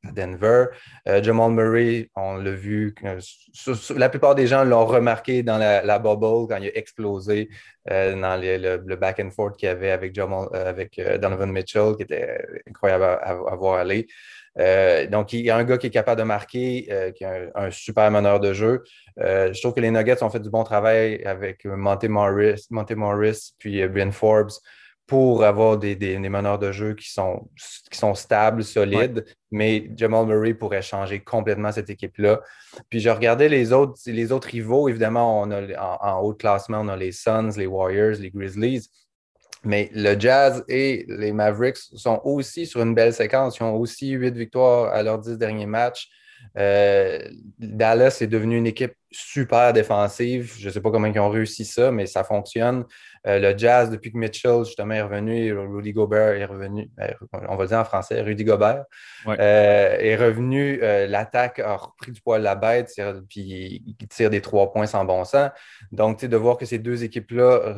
[0.03, 0.65] Denver.
[1.05, 2.95] Jamal Murray, on l'a vu,
[3.95, 7.49] la plupart des gens l'ont remarqué dans la, bubble quand il a explosé
[7.91, 12.37] euh, dans le, back and forth qu'il y avait avec, avec Donovan Mitchell, qui était
[12.67, 14.07] incroyable à, voir aller.
[15.09, 18.11] donc, il y a un gars qui est capable de marquer, qui est un, super
[18.11, 18.83] meneur de jeu.
[19.17, 23.53] je trouve que les Nuggets ont fait du bon travail avec Monte Morris, Monte Morris
[23.59, 24.51] puis Ben Forbes
[25.09, 27.49] pour avoir des, des, meneurs de jeu qui sont,
[27.89, 32.41] qui sont stables, solides, mais Jamal Murray pourrait changer complètement cette équipe-là.
[32.89, 36.81] Puis je regardais les autres, les autres rivaux, évidemment, on a, en, haut de classement,
[36.81, 38.87] on a les Suns, les Warriors, les Grizzlies,
[39.63, 43.57] mais le Jazz et les Mavericks sont aussi sur une belle séquence.
[43.57, 46.07] Ils ont aussi huit victoires à leurs dix derniers matchs.
[46.57, 47.19] Euh,
[47.59, 50.55] Dallas est devenu une équipe super défensive.
[50.57, 52.85] Je ne sais pas comment ils ont réussi ça, mais ça fonctionne.
[53.27, 57.13] Euh, le Jazz, depuis que Mitchell justement est revenu, Rudy Gobert est revenu, ben,
[57.49, 58.85] on va le dire en français, Rudy Gobert
[59.27, 60.79] euh, est revenu.
[60.79, 62.91] L'attaque a repris du poil la bête,
[63.27, 65.49] puis il tire des trois points sans bon sens.
[65.91, 67.75] Donc, de voir que ces deux équipes-là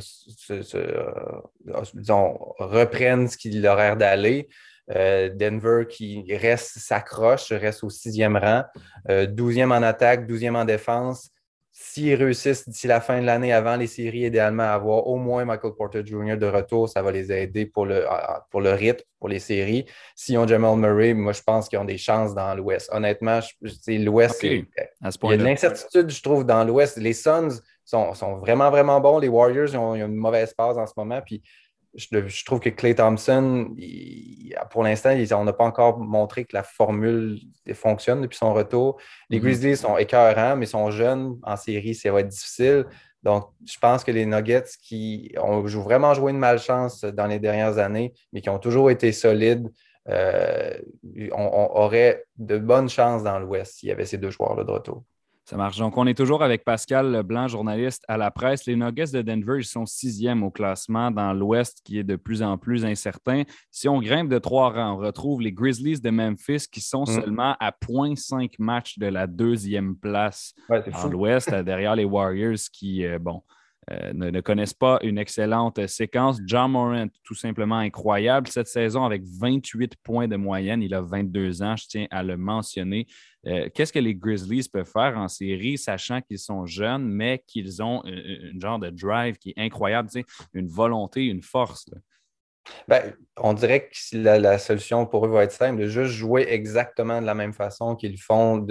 [2.59, 4.49] reprennent ce qu'il leur a d'aller.
[4.95, 8.63] Euh, Denver qui reste, s'accroche, reste au sixième rang,
[9.09, 11.29] euh, douzième en attaque, douzième en défense.
[11.73, 15.45] S'ils réussissent d'ici la fin de l'année, avant les séries, idéalement, à avoir au moins
[15.45, 16.37] Michael Porter Jr.
[16.37, 18.05] de retour, ça va les aider pour le,
[18.49, 19.85] pour le rythme, pour les séries.
[20.15, 22.89] S'ils ont Jamal Murray, moi, je pense qu'ils ont des chances dans l'Ouest.
[22.93, 23.39] Honnêtement,
[23.87, 26.97] l'Ouest, il y a de l'incertitude, je trouve, dans l'Ouest.
[26.97, 29.19] Les Suns sont, vraiment, vraiment bons.
[29.19, 31.21] Les Warriors, ils ont, ils ont une mauvaise passe en ce moment.
[31.25, 31.41] Puis
[31.95, 33.75] je, trouve que Clay Thompson,
[34.69, 37.39] pour l'instant, on n'a pas encore montré que la formule
[37.73, 38.97] fonctionne depuis son retour.
[39.29, 39.41] Les mm-hmm.
[39.41, 41.37] Grizzlies sont écœurants, mais sont jeunes.
[41.43, 42.85] En série, ça va être difficile.
[43.23, 47.77] Donc, je pense que les Nuggets qui ont vraiment joué une malchance dans les dernières
[47.77, 49.69] années, mais qui ont toujours été solides,
[50.09, 50.73] euh,
[51.31, 55.03] on, aurait de bonnes chances dans l'Ouest s'il y avait ces deux joueurs-là de retour.
[55.51, 55.79] Ça marche.
[55.79, 58.65] Donc, on est toujours avec Pascal Leblanc, journaliste à la presse.
[58.67, 62.41] Les Nuggets de Denver, ils sont sixièmes au classement dans l'Ouest qui est de plus
[62.41, 63.43] en plus incertain.
[63.69, 67.07] Si on grimpe de trois rangs, on retrouve les Grizzlies de Memphis qui sont mm.
[67.07, 73.19] seulement à 0.5 matchs de la deuxième place dans l'Ouest, derrière les Warriors qui, euh,
[73.19, 73.43] bon,
[73.89, 76.39] euh, ne, connaissent pas une excellente séquence.
[76.45, 80.83] John Morant, tout simplement incroyable cette saison avec 28 points de moyenne.
[80.83, 83.07] Il a 22 ans, je tiens à le mentionner.
[83.47, 87.81] Euh, qu'est-ce que les Grizzlies peuvent faire en série, sachant qu'ils sont jeunes, mais qu'ils
[87.81, 90.09] ont un, genre de drive qui est incroyable,
[90.53, 91.85] une volonté, une force?
[92.87, 97.21] Ben, on dirait que la, solution pour eux va être simple, de juste jouer exactement
[97.21, 98.65] de la même façon qu'ils font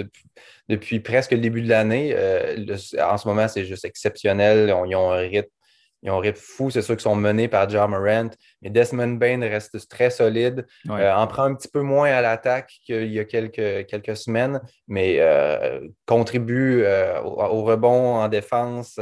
[0.68, 2.14] depuis, presque le début de l'année.
[2.14, 4.74] Euh, en ce moment, c'est juste exceptionnel.
[4.86, 5.50] ils ont un rythme
[6.02, 6.70] ils ont un rythme fou.
[6.70, 8.30] C'est sûr qu'ils sont menés par John Morant.
[8.62, 10.66] Mais Desmond Bain reste très solide.
[10.88, 14.62] Euh, en prend un petit peu moins à l'attaque qu'il y a quelques, quelques semaines,
[14.88, 16.86] mais euh, contribue
[17.22, 18.98] au, rebond en défense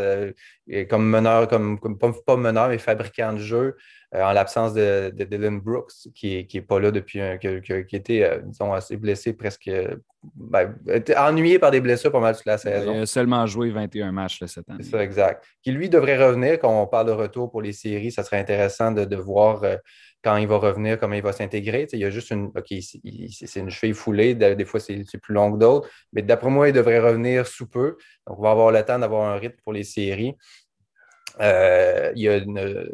[0.90, 3.76] comme meneur, comme, pas, pas, meneur, mais fabricant de jeu.
[4.14, 8.22] Euh, en l'absence de, Dylan Brooks, qui n'est pas là depuis un, qui, qui, était,
[8.22, 9.70] euh, disons, assez blessé, presque
[10.34, 10.74] ben,
[11.18, 12.94] ennuyé par des blessures pas mal toute la saison.
[12.94, 14.82] Il a seulement joué 21 matchs cette année.
[14.82, 15.44] C'est ça, exact.
[15.62, 18.92] Qui lui devrait revenir, quand on parle de retour pour les séries, ça serait intéressant
[18.92, 19.76] de, voir euh,
[20.24, 21.86] quand il va revenir, comment il va s'intégrer.
[21.92, 22.46] il y a juste une.
[22.46, 26.68] OK, c'est une cheville foulée, des fois c'est plus long que d'autres, mais d'après moi,
[26.68, 27.98] il devrait revenir sous peu.
[28.26, 30.34] Donc, on va avoir le temps d'avoir un rythme pour les séries.
[31.40, 32.84] Euh, il y a euh,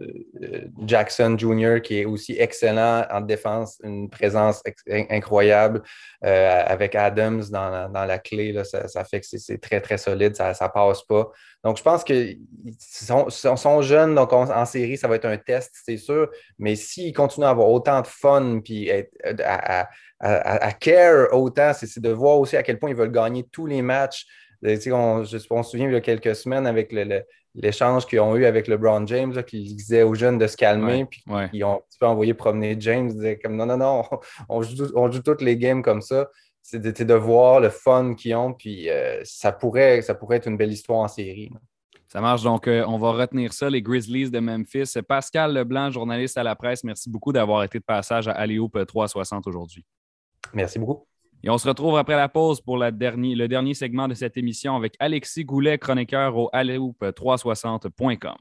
[0.86, 1.80] Jackson Jr.
[1.82, 4.62] qui est aussi excellent en défense, une présence
[5.10, 5.82] incroyable
[6.24, 8.54] euh, avec Adams dans, la clé.
[8.64, 11.30] Ça, fait que c'est très, très solide, ça ne passe pas.
[11.62, 12.38] Donc, je pense qu'ils
[12.78, 16.28] sont, sont, jeunes, donc en série, ça va être un test, c'est sûr.
[16.58, 18.90] Mais s'ils continuent à avoir autant de fun puis
[19.40, 23.80] à, care autant, c'est de voir aussi à quel point ils veulent gagner tous les
[23.80, 24.26] matchs.
[24.64, 26.94] On, je, on se souvient il y a quelques semaines avec
[27.54, 31.22] l'échange qu'ils ont eu avec LeBron James, qui disait aux jeunes de se calmer, puis
[31.52, 34.02] ils ont un petit peu envoyé promener James, ils disaient comme non, non, non,
[34.48, 36.28] on joue, on joue toutes les games comme ça.
[36.62, 40.56] C'est de, voir le fun qu'ils ont, puis euh, ça, pourrait, ça pourrait être une
[40.56, 41.50] belle histoire en série.
[42.08, 42.42] Ça marche.
[42.42, 44.94] Donc, euh, on va retenir ça, les Grizzlies de Memphis.
[45.06, 49.46] Pascal Leblanc, journaliste à la presse, merci beaucoup d'avoir été de passage à Aliope 360
[49.46, 49.84] aujourd'hui.
[50.54, 51.06] Merci beaucoup.
[51.42, 54.94] Et on se retrouve après la pause pour le dernier segment de cette émission avec
[54.98, 58.36] Alexis Goulet, chroniqueur au aléoupe360.com.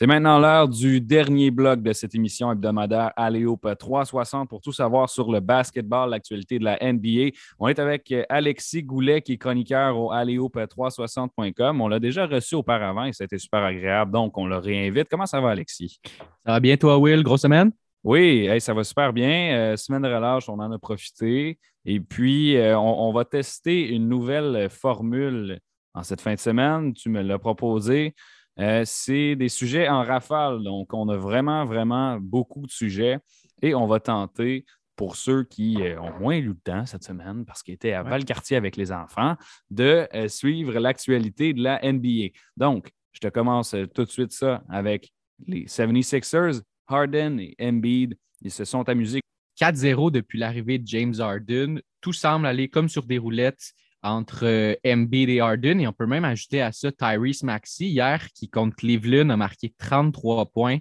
[0.00, 5.10] C'est maintenant l'heure du dernier bloc de cette émission hebdomadaire Aléoupe 360 pour tout savoir
[5.10, 7.36] sur le basketball, l'actualité de la NBA.
[7.58, 11.82] On est avec Alexis Goulet, qui est chroniqueur au aléoupe360.com.
[11.82, 15.08] On l'a déjà reçu auparavant et ça a été super agréable, donc on le réinvite.
[15.10, 16.00] Comment ça va, Alexis?
[16.46, 17.22] Ça va bien, toi, Will?
[17.22, 17.70] Grosse semaine?
[18.02, 19.52] Oui, ça va super bien.
[19.72, 21.58] Euh, semaine de relâche, on en a profité.
[21.84, 25.60] Et puis, euh, on, va tester une nouvelle formule
[25.92, 26.94] en cette fin de semaine.
[26.94, 28.14] Tu me l'as proposé.
[28.58, 30.62] Euh, c'est des sujets en rafale.
[30.62, 33.18] Donc, on a vraiment, vraiment beaucoup de sujets
[33.60, 34.64] et on va tenter
[34.96, 38.56] pour ceux qui ont moins eu le temps cette semaine parce qu'ils étaient à Valcartier
[38.58, 39.34] avec les enfants,
[39.70, 42.28] de suivre l'actualité de la NBA.
[42.56, 45.10] Donc, je te commence tout de suite ça avec
[45.46, 46.60] les 76ers
[46.90, 49.20] Harden et Embiid, ils se sont amusés.
[49.60, 51.80] 4-0 depuis l'arrivée de James Harden.
[52.00, 53.72] Tout semble aller comme sur des roulettes
[54.02, 55.80] entre euh, Embiid et Harden.
[55.80, 59.74] Et on peut même ajouter à ça Tyrese Maxey hier, qui contre Cleveland a marqué
[59.78, 60.78] 33 points.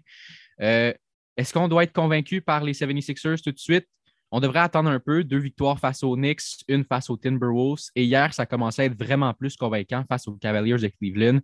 [0.62, 0.94] Euh,
[1.36, 3.88] est-ce qu'on doit être convaincu par les 76ers tout de suite?
[4.32, 5.24] On devrait attendre un peu.
[5.24, 7.90] Deux victoires face aux Knicks, une face aux Timberwolves.
[7.96, 11.40] Et hier, ça commençait à être vraiment plus convaincant face aux Cavaliers de Cleveland.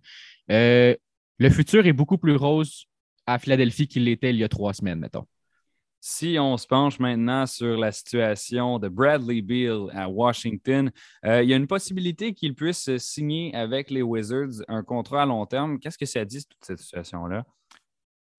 [0.51, 0.95] Euh,
[1.39, 2.85] le futur est beaucoup plus rose
[3.27, 5.25] à Philadelphie qu'il l'était il y a trois semaines, mettons.
[6.07, 10.91] Si on se penche maintenant sur la situation de Bradley Beal à Washington,
[11.25, 15.25] euh, il y a une possibilité qu'il puisse signer avec les Wizards un contrat à
[15.25, 15.79] long terme.
[15.79, 17.43] Qu'est-ce que ça dit, toute cette situation-là?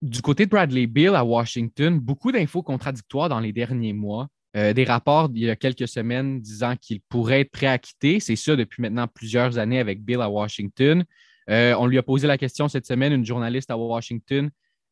[0.01, 4.29] Du côté de Bradley Beal à Washington, beaucoup d'infos contradictoires dans les derniers mois.
[4.55, 8.21] Euh, des rapports il y a quelques semaines disant qu'il pourrait être prêt à quitter.
[8.21, 11.03] C'est ça depuis maintenant plusieurs années avec Bill à Washington.
[11.49, 14.49] Euh, on lui a posé la question cette semaine, une journaliste à Washington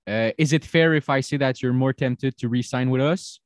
[0.08, 3.40] Uh, is it fair if I say that you're more tempted to re-sign with us?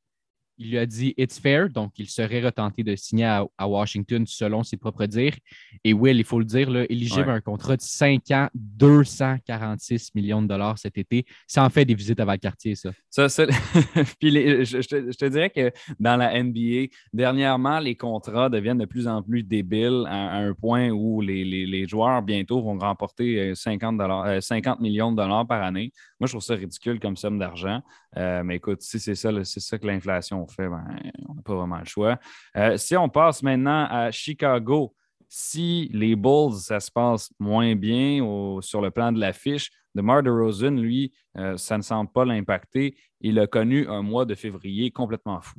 [0.60, 4.64] Il lui a dit It's fair, donc il serait retenté de signer à, Washington selon
[4.64, 5.36] ses propres dires.
[5.84, 10.42] Et Will, il faut le dire, là, éligible un contrat de 5 ans, 246 millions
[10.42, 11.26] de dollars cet été.
[11.48, 12.92] Ça en fait des visites à Valcartier, ça.
[13.10, 13.46] ça,
[14.20, 19.24] Puis je, te, dirais que dans la NBA, dernièrement, les contrats deviennent de plus en
[19.24, 24.82] plus débiles à, un point où les, joueurs bientôt vont remporter 50, euh, 50 euh,
[24.82, 25.94] millions de dollars par année.
[26.20, 27.82] Moi, je trouve ça ridicule comme somme d'argent.
[28.18, 30.84] Euh, mais écoute, si c'est ça, c'est ça que l'inflation ben,
[31.28, 32.20] on n'a pas vraiment le choix.
[32.56, 34.96] Euh, si on passe maintenant à Chicago,
[35.28, 38.20] si les Bulls, ça se passe moins bien
[38.62, 42.96] sur le plan de l'affiche, DeMar DeRozan, lui, euh, ça ne semble pas l'impacter.
[43.22, 45.58] Il a connu un mois de février complètement fou.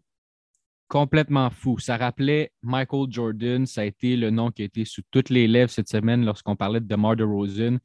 [0.88, 1.78] Complètement fou.
[1.78, 3.66] Ça rappelait Michael Jordan.
[3.66, 6.56] Ça a été le nom qui a été sous toutes les lèvres cette semaine lorsqu'on
[6.56, 7.78] parlait de DeMar DeRozan.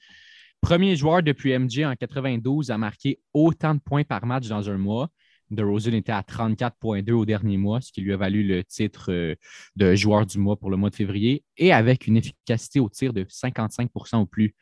[0.61, 4.77] Premier joueur depuis MJ en 92 à marquer autant de points par match dans un
[4.77, 5.09] mois.
[5.51, 9.35] DeRozan était à 34,2 au dernier mois, ce qui lui a valu le titre euh,
[9.75, 13.13] de joueur du mois pour le mois de février, et avec une efficacité au tir
[13.13, 14.55] de 55% ou plus.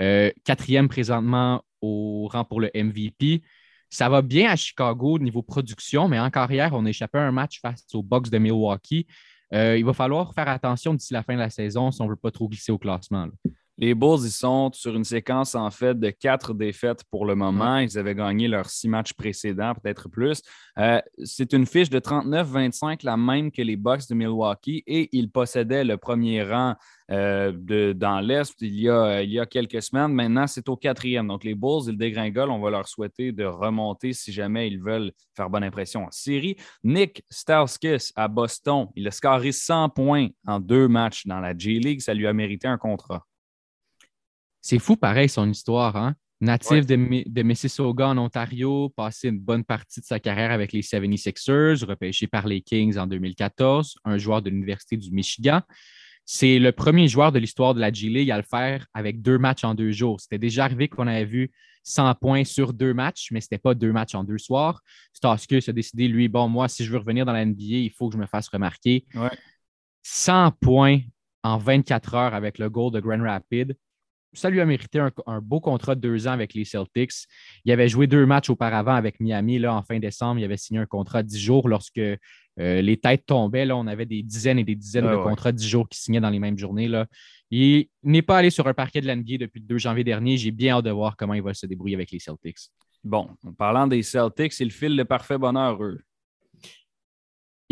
[0.00, 3.42] Euh, quatrième présentement au rang pour le MVP.
[3.90, 7.22] Ça va bien à Chicago au niveau production, mais encore hier, on a échappé à
[7.22, 9.06] un match face aux Bucks de Milwaukee.
[9.52, 12.10] Euh, il va falloir faire attention d'ici la fin de la saison si on ne
[12.10, 13.28] veut pas trop glisser au classement.
[13.82, 17.78] Les Bulls, ils sont sur une séquence en fait de quatre défaites pour le moment.
[17.78, 20.40] Ils avaient gagné leurs six matchs précédents, peut-être plus.
[20.78, 25.28] Euh, c'est une fiche de 39-25, la même que les Bucks de Milwaukee, et ils
[25.28, 26.76] possédaient le premier rang
[27.10, 30.12] euh, de, dans l'Est il, y a, il y a quelques semaines.
[30.12, 31.26] Maintenant, c'est au quatrième.
[31.26, 32.52] Donc, les Bulls, ils dégringolent.
[32.52, 36.54] On va leur souhaiter de remonter si jamais ils veulent faire bonne impression en série.
[36.84, 42.00] Nick Stauskas à Boston, il a scoré 100 points en deux matchs dans la G-League.
[42.00, 43.26] Ça lui a mérité un contrat.
[44.62, 45.96] C'est fou, pareil, son histoire.
[45.96, 46.14] Hein?
[46.40, 51.84] Natif de, Mississauga en Ontario, passé une bonne partie de sa carrière avec les 76ers,
[51.84, 55.62] repêché par les Kings en 2014, un joueur de l'Université du Michigan.
[56.24, 59.64] C'est le premier joueur de l'histoire de la G-League à le faire avec deux matchs
[59.64, 60.20] en deux jours.
[60.20, 61.52] C'était déjà arrivé qu'on avait vu
[61.82, 64.80] 100 points sur deux matchs, mais ce n'était pas deux matchs en deux soirs.
[65.12, 68.08] Starskus a décidé, lui, bon, moi, si je veux revenir dans la NBA, il faut
[68.08, 69.04] que je me fasse remarquer.
[70.02, 71.00] 100 points
[71.44, 73.74] en 24 heures avec le goal de Grand Rapids
[74.32, 77.12] ça lui a mérité un, beau contrat de deux ans avec les Celtics.
[77.64, 80.40] Il avait joué deux matchs auparavant avec Miami là, en fin décembre.
[80.40, 82.18] Il avait signé un contrat de dix jours lorsque euh,
[82.56, 83.66] les têtes tombaient.
[83.66, 86.20] Là, on avait des dizaines et des dizaines de contrats de dix jours qui signaient
[86.20, 86.88] dans les mêmes journées.
[86.88, 87.06] Là.
[87.50, 90.36] Il n'est pas allé sur un parquet de l'NBA depuis le 2 janvier dernier.
[90.36, 92.70] J'ai bien hâte de voir comment il va se débrouiller avec les Celtics.
[93.04, 96.00] Bon, en parlant des Celtics, ils filent le parfait bonheur, eux.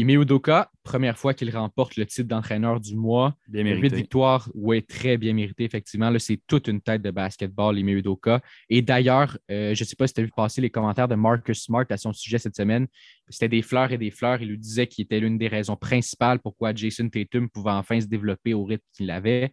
[0.01, 3.35] Ime Udoka, première fois qu'il remporte le titre d'entraîneur du mois.
[3.49, 3.97] Bien Huit mérité.
[3.97, 6.09] victoires, oui, très bien mérité, effectivement.
[6.09, 8.41] Là, c'est toute une tête de basketball, Ime Udoka.
[8.71, 11.17] Et d'ailleurs, euh, je ne sais pas si tu as vu passer les commentaires de
[11.17, 12.87] Marcus Smart à son sujet cette semaine.
[13.29, 14.41] C'était des fleurs et des fleurs.
[14.41, 18.07] Il lui disait qu'il était l'une des raisons principales pourquoi Jason Tatum pouvait enfin se
[18.07, 19.53] développer au rythme qu'il avait.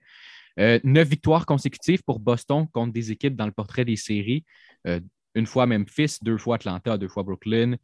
[0.61, 4.45] Euh, neuf victoires consécutives pour Boston contre des équipes dans le portrait des séries.
[4.87, 5.01] Euh,
[5.35, 7.75] une fois Memphis, deux fois Atlanta, deux fois Brooklyn,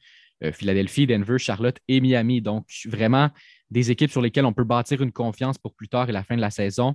[0.52, 2.42] Philadelphie, Denver, Charlotte et Miami.
[2.42, 3.30] Donc, vraiment
[3.70, 6.36] des équipes sur lesquelles on peut bâtir une confiance pour plus tard et la fin
[6.36, 6.94] de la saison.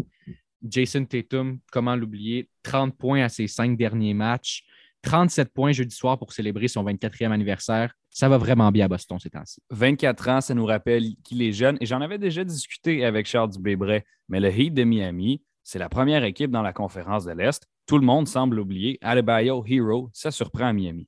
[0.62, 4.64] Jason Tatum, comment l'oublier, 30 points à ses cinq derniers matchs,
[5.03, 7.95] 37 points jeudi soir pour célébrer son 24e anniversaire.
[8.11, 9.62] Ça va vraiment bien à Boston ces temps-ci.
[9.70, 11.78] 24 ans, ça nous rappelle qu'il est jeune.
[11.80, 15.89] Et j'en avais déjà discuté avec Charles Dubébret, mais le Heat de Miami, c'est la
[15.89, 17.64] première équipe dans la conférence de l'Est.
[17.86, 18.99] Tout le monde semble l'oublier.
[19.03, 21.07] Adebayo, Hero, ça surprend à Miami.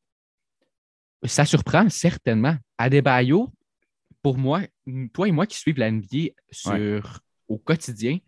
[1.24, 2.56] Ça surprend certainement.
[2.78, 3.52] Adebayo,
[4.22, 4.62] pour moi,
[5.12, 8.18] toi et moi qui suivons la NBA sur, au quotidien,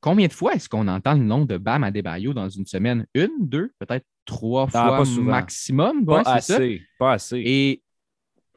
[0.00, 3.06] combien de fois est-ce qu'on entend le nom de Bam Adebayo dans une semaine?
[3.14, 5.30] Une, deux, peut-être trois Ah, fois souvent.
[5.32, 6.04] maximum.
[6.04, 6.54] Pas Ouais, c'est ça.
[6.56, 6.82] assez.
[6.98, 7.42] Pas assez.
[7.44, 7.82] Et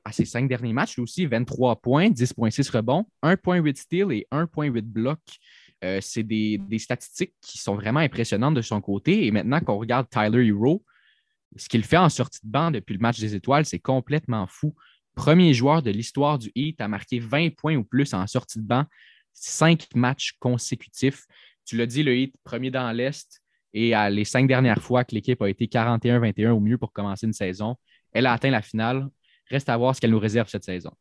[0.03, 4.82] à ses cinq derniers matchs, lui aussi, 23 points, 10,6 rebonds, 1,8 steals et 1,8
[4.82, 5.19] blocs.
[5.84, 9.25] Euh, c'est des, des statistiques qui sont vraiment impressionnantes de son côté.
[9.25, 10.84] Et maintenant qu'on regarde Tyler Hero,
[11.55, 14.75] ce qu'il fait en sortie de banc depuis le match des étoiles, c'est complètement fou.
[15.15, 18.65] Premier joueur de l'histoire du Heat à marquer 20 points ou plus en sortie de
[18.65, 18.85] banc,
[19.33, 21.25] cinq matchs consécutifs.
[21.65, 23.41] Tu l'as dit, le Heat, premier dans l'Est.
[23.73, 27.33] Et les cinq dernières fois que l'équipe a été 41-21 au mieux pour commencer une
[27.33, 27.75] saison,
[28.13, 29.07] elle a atteint la finale.
[29.49, 30.91] Reste à voir ce qu'elle nous réserve cette saison.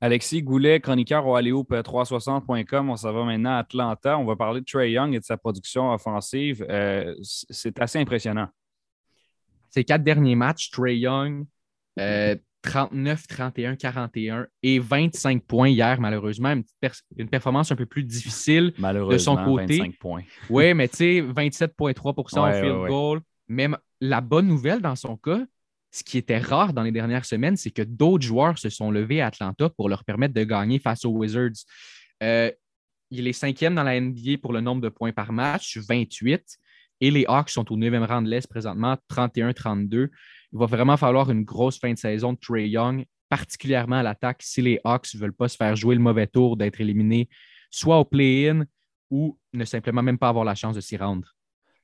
[0.00, 2.90] Alexis Goulet, chroniqueur au Alléoop360.com.
[2.90, 4.18] On s'en va maintenant à Atlanta.
[4.18, 6.66] On va parler de Trey Young et de sa production offensive.
[6.68, 8.48] Euh, c'est assez impressionnant.
[9.72, 11.46] Ses quatre derniers matchs, Trey Young,
[11.98, 16.54] euh, 39, 31, 41 et 25 points hier, malheureusement.
[17.16, 18.72] Une, performance un peu plus difficile.
[18.78, 20.22] Malheureusement, De son côté, 25 points.
[20.48, 22.88] Oui, mais tu sais, 27,3 au Ouais, field ouais, ouais.
[22.88, 23.20] goal.
[23.48, 25.44] Même la bonne nouvelle dans son cas,
[25.90, 29.20] ce qui était rare dans les dernières semaines, c'est que d'autres joueurs se sont levés
[29.20, 31.64] à Atlanta pour leur permettre de gagner face aux Wizards.
[32.22, 32.50] Euh,
[33.10, 36.58] il est cinquième dans la NBA pour le nombre de points par match, 28.
[37.02, 40.08] Et les Hawks sont au 9e rang de l'Est présentement, 31-32.
[40.52, 44.40] Il va vraiment falloir une grosse fin de saison de Trey Young, particulièrement à l'attaque,
[44.40, 47.28] si les Hawks ne veulent pas se faire jouer le mauvais tour d'être éliminés,
[47.72, 48.64] soit au play-in
[49.10, 51.34] ou ne simplement même pas avoir la chance de s'y rendre.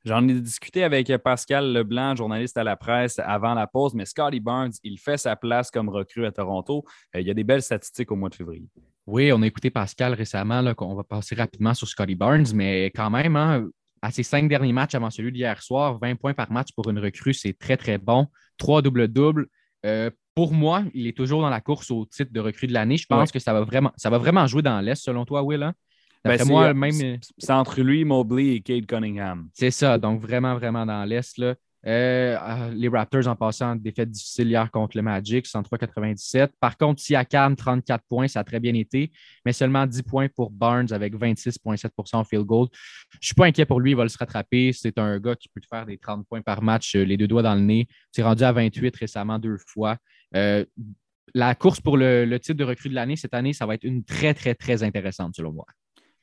[0.04, 4.38] J'en ai discuté avec Pascal Leblanc, journaliste à la presse, avant la pause, mais Scotty
[4.38, 6.84] Barnes, il fait sa place comme recrue à Toronto.
[7.16, 8.68] Euh, il y a des belles statistiques au mois de février.
[9.06, 12.86] Oui, on a écouté Pascal récemment, là, qu'on va passer rapidement sur Scotty Barnes, mais
[12.94, 13.66] quand même, hein,
[14.02, 16.98] à ses cinq derniers matchs avant celui d'hier soir, 20 points par match pour une
[16.98, 18.26] recrue, c'est très, très bon.
[18.56, 19.46] Trois double-double.
[19.86, 22.96] Euh, pour moi, il est toujours dans la course au titre de recrue de l'année.
[22.96, 23.32] Je pense Ouais.
[23.32, 25.62] que ça va vraiment, ça va vraiment jouer dans l'Est, selon toi, Will.
[25.62, 25.74] hein?
[26.24, 27.18] Ben, moi, même.
[27.38, 29.48] C'est entre lui, Mobley et Cade Cunningham.
[29.54, 31.40] C'est ça, donc vraiment, vraiment dans l'Est.
[31.86, 36.50] Euh, euh, les Raptors en passant défaite difficile hier contre le Magic, 103-97.
[36.60, 39.12] Par contre, Siakam, 34 points, ça a très bien été,
[39.44, 42.68] mais seulement 10 points pour Barnes avec 26,7% au field goal.
[43.12, 44.72] Je ne suis pas inquiet pour lui, il va le se rattraper.
[44.72, 47.28] C'est un gars qui peut te faire des 30 points par match, euh, les deux
[47.28, 47.86] doigts dans le nez.
[48.10, 49.96] C'est rendu à 28 récemment deux fois.
[50.34, 50.64] Euh,
[51.34, 53.84] la course pour le, le titre de recrue de l'année cette année, ça va être
[53.84, 55.66] une très, très, très intéressante selon moi.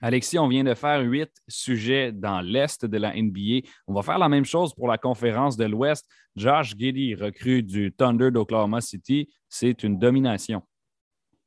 [0.02, 3.68] Alexis, on vient de faire huit sujets dans l'Est de la NBA.
[3.88, 6.06] On va faire la même chose pour la conférence de l'Ouest.
[6.36, 10.62] Josh Giddy, recrue du Thunder d'Oklahoma City, c'est une domination.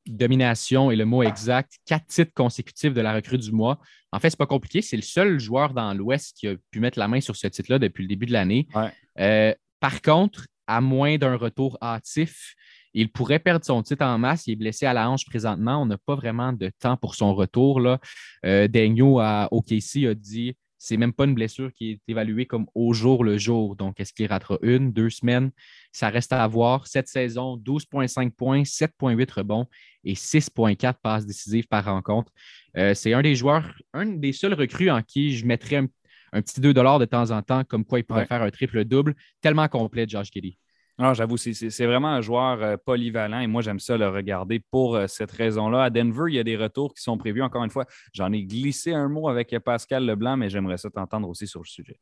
[0.07, 1.78] domination est le mot exact.
[1.84, 3.78] Quatre titres consécutifs de la recrue du mois.
[4.12, 4.80] En fait, c'est pas compliqué.
[4.80, 7.78] C'est le seul joueur dans l'Ouest qui a pu mettre la main sur ce titre-là
[7.78, 8.66] depuis le début de l'année.
[8.74, 8.90] Ouais.
[9.18, 12.55] Euh, par contre, à moins d'un retour hâtif,
[13.01, 14.46] il pourrait perdre son titre en masse.
[14.46, 15.80] Il est blessé à la hanche présentement.
[15.82, 17.80] On n'a pas vraiment de temps pour son retour.
[17.80, 18.01] Là.
[18.44, 22.66] Euh, Daigneault à OKC a dit c'est même pas une blessure qui est évaluée comme
[22.74, 23.74] au jour le jour.
[23.74, 25.51] Donc, est-ce qu'il ratera une, deux semaines?
[25.90, 26.86] Ça reste à voir.
[26.86, 29.66] Cette saison, 12,5 points, 7,8 rebonds
[30.05, 32.30] et 6,4 passes décisives par rencontre.
[32.76, 35.86] Euh, c'est un des joueurs, un des seuls recrues en qui je mettrais un,
[36.32, 38.26] un petit 2 de temps en temps, comme quoi il pourrait Ouais.
[38.26, 39.16] faire un triple-double.
[39.40, 40.59] Tellement complet, Josh Giddy.
[40.99, 44.96] Non, j'avoue, c'est- vraiment un joueur euh, polyvalent et moi, j'aime ça le regarder pour
[44.96, 45.84] euh, cette raison-là.
[45.84, 47.40] À Denver, il y a des retours qui sont prévus.
[47.42, 51.28] Encore une fois, j'en ai glissé un mot avec Pascal Leblanc, mais j'aimerais ça t'entendre
[51.28, 52.01] aussi sur le sujet.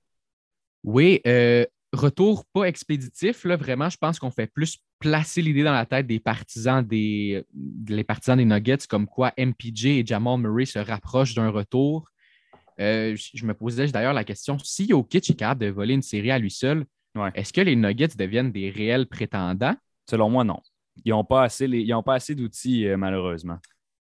[0.82, 3.44] Oui, euh, retour pas expéditif.
[3.44, 7.44] Là, vraiment, je pense qu'on fait plus placer l'idée dans la tête des partisans des,
[7.88, 12.08] les partisans des Nuggets, comme quoi MPJ et Jamal Murray se rapprochent d'un retour.
[12.80, 16.02] Euh, je je me posais d'ailleurs la question si Jokic est capable de voler une
[16.02, 16.84] série à lui seul,
[17.16, 17.30] Ouais.
[17.34, 19.74] est-ce que les Nuggets deviennent des réels prétendants?
[20.08, 20.60] Selon moi, non.
[21.04, 23.58] Ils n'ont pas assez, les- ils ont pas assez d'outils, euh, malheureusement.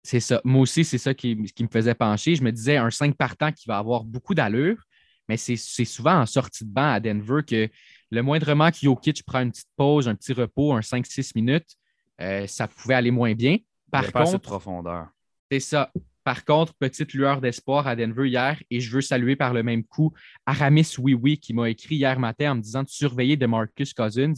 [0.03, 0.41] C'est ça.
[0.43, 2.35] Moi aussi, c'est ça qui, qui, me faisait pencher.
[2.35, 4.83] Je me disais un 5 partant qui va avoir beaucoup d'allure,
[5.29, 7.69] mais c'est souvent en sortie de banc à Denver que
[8.09, 11.75] le moindrement que Jokic prend une petite pause, un petit repos, un 5-6 minutes,
[12.19, 13.57] euh, ça pouvait aller moins bien.
[13.91, 15.07] Par contre, profondeur.
[15.51, 15.91] C'est ça.
[16.23, 19.83] Par contre, petite lueur d'espoir à Denver hier, et je veux saluer par le même
[19.83, 20.13] coup
[20.45, 24.33] Aramis Oui qui m'a écrit hier matin en me disant de surveiller de Marcus Cousins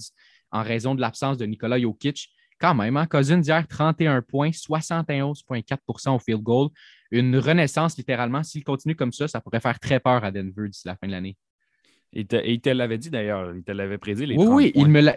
[0.52, 2.30] en raison de l'absence de Nicolas Jokic.
[2.60, 3.08] Quand même, hein?
[3.08, 6.70] Cousins hier, 31 points, 71,4% au field goal.
[7.12, 8.44] Une renaissance littéralement.
[8.44, 11.12] S'il continue comme ça, ça pourrait faire très peur à Denver d'ici la fin de
[11.12, 11.36] l'année.
[12.14, 14.28] Et, il te l'avait dit d'ailleurs, il te l'avait prédit.
[14.28, 14.72] Les oui, oui,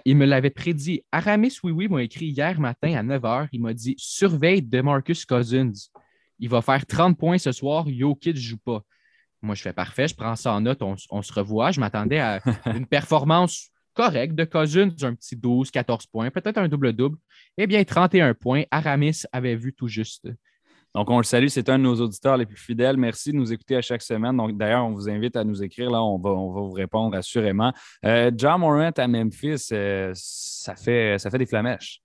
[0.04, 1.02] il me l'avait prédit.
[1.12, 3.48] Aramis Oui Oui m'a écrit hier matin à 9 h.
[3.52, 5.72] Il m'a dit surveille de Marcus Cousins.
[6.39, 7.87] Il va faire 30 points ce soir.
[7.89, 8.82] Jokic ne joue pas.
[9.43, 10.09] Moi, je fais parfait.
[10.09, 10.82] Je prends ça en note.
[10.82, 11.70] On, se revoit.
[11.70, 16.68] Je m'attendais à une performance correcte de Cousins, un petit 12, 14 points, peut-être un
[16.68, 17.16] double-double.
[17.57, 18.64] Eh bien, 31 points.
[18.70, 20.28] Aramis avait vu tout juste.
[20.95, 22.97] Donc, on le salue, c'est un de nos auditeurs les plus fidèles.
[22.97, 24.37] Merci de nous écouter à chaque semaine.
[24.37, 25.91] Donc, d'ailleurs, on vous invite à nous écrire.
[25.91, 27.72] Là, on va, on va vous répondre assurément.
[28.05, 32.01] Euh, John Morant à Memphis, euh, ça, fait, ça fait des flamèches.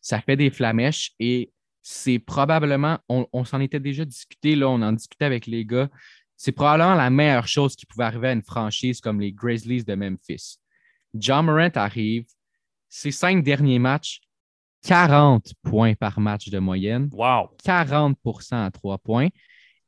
[0.00, 1.50] Ça fait des flamèches et
[1.82, 5.88] c'est probablement, on, s'en était déjà discuté, là, on en discutait avec les gars.
[6.36, 9.94] C'est probablement la meilleure chose qui pouvait arriver à une franchise comme les Grizzlies de
[9.94, 10.58] Memphis.
[11.14, 12.26] John Morant arrive,
[12.88, 14.20] ses cinq derniers matchs,
[14.82, 17.10] 40 points par match de moyenne.
[17.12, 17.50] Wow!
[17.64, 19.28] 40% à 3 points.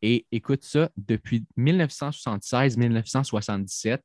[0.03, 4.01] Et écoute ça, depuis 1976-1977,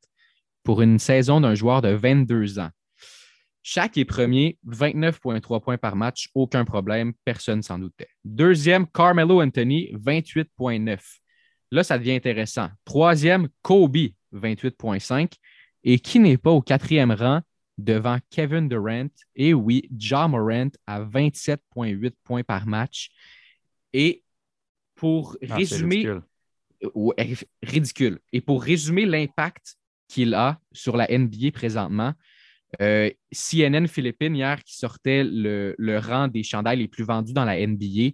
[0.63, 2.69] pour une saison d'un joueur de 22 ans.
[3.69, 8.07] Chaque est premier, 29,3 points par match, aucun problème, personne s'en doutait.
[8.23, 10.97] Deuxième, Carmelo Anthony, 28,9.
[11.71, 12.69] Là, ça devient intéressant.
[12.85, 13.97] Troisième, Kobe,
[14.33, 15.33] 28,5.
[15.83, 17.41] Et qui n'est pas au quatrième rang,
[17.77, 23.09] devant Kevin Durant et oui, John Morant à 27,8 points par match.
[23.91, 24.23] Et
[24.95, 26.07] pour ah, résumer.
[27.61, 28.19] Ridicule.
[28.31, 29.75] Et pour résumer l'impact
[30.07, 32.13] qu'il a sur la NBA présentement,
[32.81, 37.65] euh, CNN Philippines, hier, qui sortait le, rang des chandails les plus vendus dans la
[37.65, 38.13] NBA,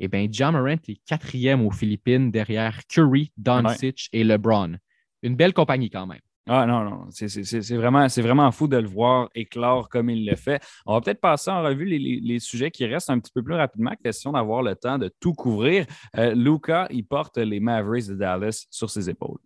[0.00, 4.76] eh bien, John Morant est quatrième aux Philippines derrière Curry, Doncic et LeBron.
[5.22, 6.20] Une belle compagnie quand même.
[6.48, 10.60] Ah non, non, c'est vraiment, vraiment fou de le voir éclore comme il le fait.
[10.86, 13.92] On va peut-être passer en revue les, sujets qui restent un petit peu plus rapidement,
[14.02, 15.86] question d'avoir le temps de tout couvrir.
[16.16, 19.38] Euh, Luca, il porte les Mavericks de Dallas sur ses épaules.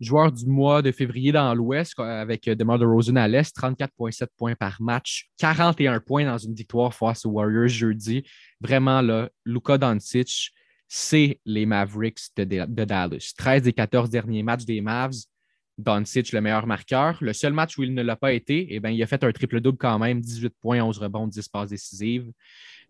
[0.00, 4.80] Joueur du mois de février dans l'Ouest avec DeMar DeRozan à l'Est, 34,7 points par
[4.80, 8.22] match, 41 points dans une victoire face aux Warriors jeudi.
[8.60, 10.52] Vraiment, là, Luca Doncic,
[10.86, 13.32] c'est les Mavericks de, Dallas.
[13.36, 15.16] 13 des 14 derniers matchs des Mavs,
[15.78, 17.18] Doncic, le meilleur marqueur.
[17.20, 19.32] Le seul match où il ne l'a pas été, eh bien, il a fait un
[19.32, 22.30] triple-double quand même, 18 points, 11 rebonds, 10 passes décisives.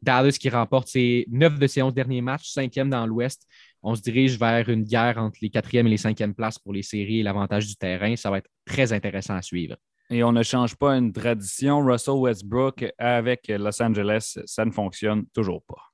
[0.03, 3.47] Dallas qui remporte ses 9 de ses 11 derniers matchs, cinquième dans l'Ouest.
[3.83, 6.83] On se dirige vers une guerre entre les quatrièmes et les cinquièmes places pour les
[6.83, 8.17] séries et l'avantage du terrain.
[8.17, 9.77] Ça va être très intéressant à suivre.
[10.11, 11.85] Et on ne change pas une tradition.
[11.85, 15.89] Russell Westbrook avec Los Angeles, ça ne fonctionne toujours pas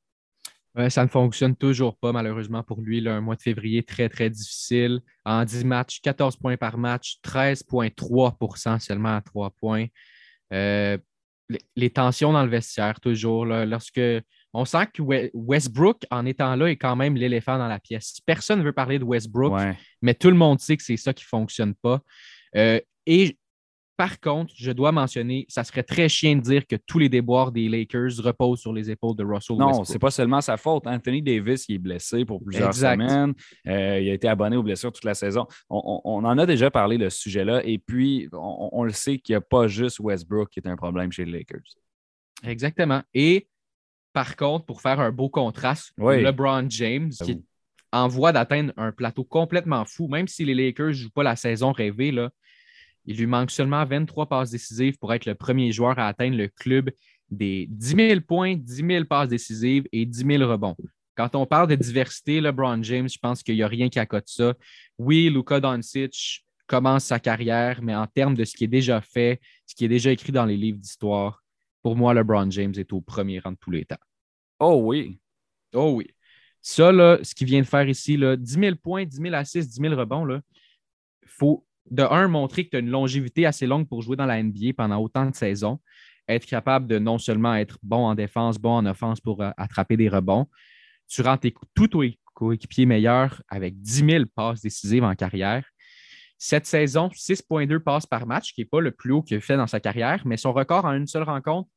[0.88, 3.06] ça ne fonctionne toujours pas, malheureusement, pour lui.
[3.08, 5.00] un mois de février très, très difficile.
[5.24, 9.86] En 10 matchs, 14 points par match, 13,3% seulement à 3 points.
[10.52, 10.98] Euh,
[11.76, 13.44] les, tensions dans le vestiaire, toujours.
[13.44, 14.00] lorsque
[14.52, 18.20] on sent que Westbrook, en étant là, est quand même l'éléphant dans la pièce.
[18.24, 19.52] Personne ne veut parler de Westbrook,
[20.00, 22.00] mais tout le monde sait que c'est ça qui ne fonctionne pas.
[22.56, 23.36] Euh, et
[23.96, 27.52] par contre, je dois mentionner, ça serait très chiant de dire que tous les déboires
[27.52, 30.86] des Lakers reposent sur les épaules de Russell non, Non, c'est pas seulement sa faute.
[30.86, 33.34] Anthony Davis, il est blessé pour plusieurs semaines.
[33.68, 35.46] Euh, il a été abonné aux blessures toute la saison.
[35.70, 37.62] On, en a déjà parlé de ce sujet-là.
[37.64, 41.12] Et puis, on, le sait qu'il n'y a pas juste Westbrook qui est un problème
[41.12, 41.62] chez les Lakers.
[42.42, 43.02] Exactement.
[43.14, 43.48] Et
[44.12, 47.42] par contre, pour faire un beau contraste, LeBron James, qui est
[47.92, 51.36] en voie d'atteindre un plateau complètement fou, même si les Lakers ne jouent pas la
[51.36, 52.30] saison rêvée, là,
[53.06, 56.48] il lui manque seulement 23 passes décisives pour être le premier joueur à atteindre le
[56.48, 56.90] club
[57.30, 60.76] des 10 000 points, 10 000 passes décisives et 10 000 rebonds.
[61.16, 64.26] Quand on parle de diversité, LeBron James, je pense qu'il n'y a rien qui accote
[64.26, 64.54] ça.
[64.98, 69.40] Oui, Luka Doncic commence sa carrière, mais en termes de ce qui est déjà fait,
[69.66, 71.42] ce qui est déjà écrit dans les livres d'histoire,
[71.82, 73.96] pour moi, LeBron James est au premier rang de tous les temps.
[74.58, 75.20] Oh oui.
[75.74, 76.06] Oh oui.
[76.62, 79.70] Ça, là, ce qu'il vient de faire ici, là, 10 000 points, 10 000 assists,
[79.70, 80.40] 10 000 rebonds, il
[81.28, 84.42] faut de un, montrer que tu as une longévité assez longue pour jouer dans la
[84.42, 85.80] NBA pendant autant de saisons,
[86.28, 89.96] être capable de non seulement être bon en défense, bon en offense pour euh, attraper
[89.96, 90.46] des rebonds,
[91.08, 95.64] tu rends tes, tous tes coéquipiers meilleurs avec 10 000 passes décisives en carrière.
[96.38, 99.56] Cette saison, 6,2 passes par match, qui n'est pas le plus haut qu'il a fait
[99.56, 101.68] dans sa carrière, mais son record en une seule rencontre,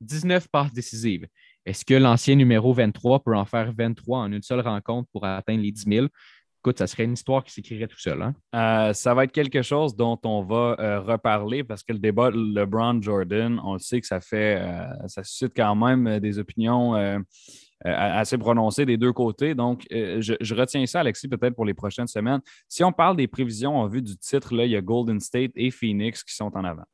[0.00, 1.26] 19 passes décisives.
[1.66, 5.62] Est-ce que l'ancien numéro 23 peut en faire 23 en une seule rencontre pour atteindre
[5.62, 6.06] les 10 000?
[6.64, 8.22] Écoute, ça serait une histoire qui s'écrirait tout seul.
[8.22, 8.34] Hein?
[8.54, 12.30] Euh, ça va être quelque chose dont on va euh, reparler parce que le débat
[12.30, 16.94] LeBron-Jordan, on le sait que ça fait, euh, ça suscite quand même des opinions
[17.84, 19.54] assez prononcées des deux côtés.
[19.54, 22.40] Donc, je, je, retiens ça, Alexis, peut-être pour les prochaines semaines.
[22.66, 25.50] Si on parle des prévisions en vue du titre, là, il y a Golden State
[25.56, 26.84] et Phoenix qui sont en avant.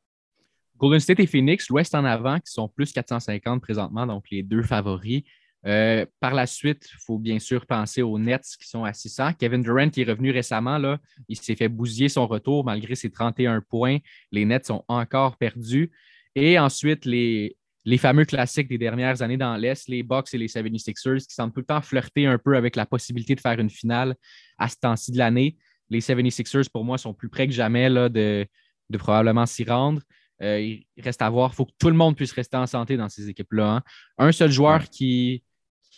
[0.78, 4.64] Golden State et Phoenix, l'Ouest en avant, qui sont plus 450 présentement, donc les deux
[4.64, 5.22] favoris.
[5.66, 9.34] Euh, par la suite, il faut bien sûr penser aux Nets qui sont à 600.
[9.38, 10.98] Kevin Durant qui est revenu récemment, là,
[11.28, 13.98] il s'est fait bousiller son retour malgré ses 31 points.
[14.32, 15.90] Les Nets sont encore perdus.
[16.34, 20.46] Et ensuite, les, les fameux classiques des dernières années dans l'Est, les Bucks et les
[20.48, 23.70] 76ers qui semblent tout le temps flirter un peu avec la possibilité de faire une
[23.70, 24.14] finale
[24.58, 25.56] à ce temps-ci de l'année.
[25.90, 28.46] Les 76ers, pour moi, sont plus près que jamais là, de,
[28.90, 30.00] de probablement s'y rendre.
[30.42, 31.50] Euh, il reste à voir.
[31.52, 33.76] Il faut que tout le monde puisse rester en santé dans ces équipes-là.
[33.76, 33.82] Hein.
[34.18, 35.42] Un seul joueur qui,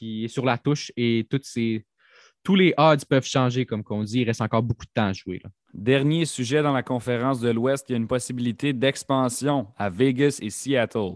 [0.03, 1.85] qui est sur la touche et toutes ces,
[2.43, 4.23] tous les odds peuvent changer, comme on dit.
[4.23, 5.41] Il reste encore beaucoup de temps à jouer.
[5.73, 10.41] Dernier sujet dans la conférence de l'Ouest, il y a une possibilité d'expansion à Vegas
[10.43, 11.13] et Seattle.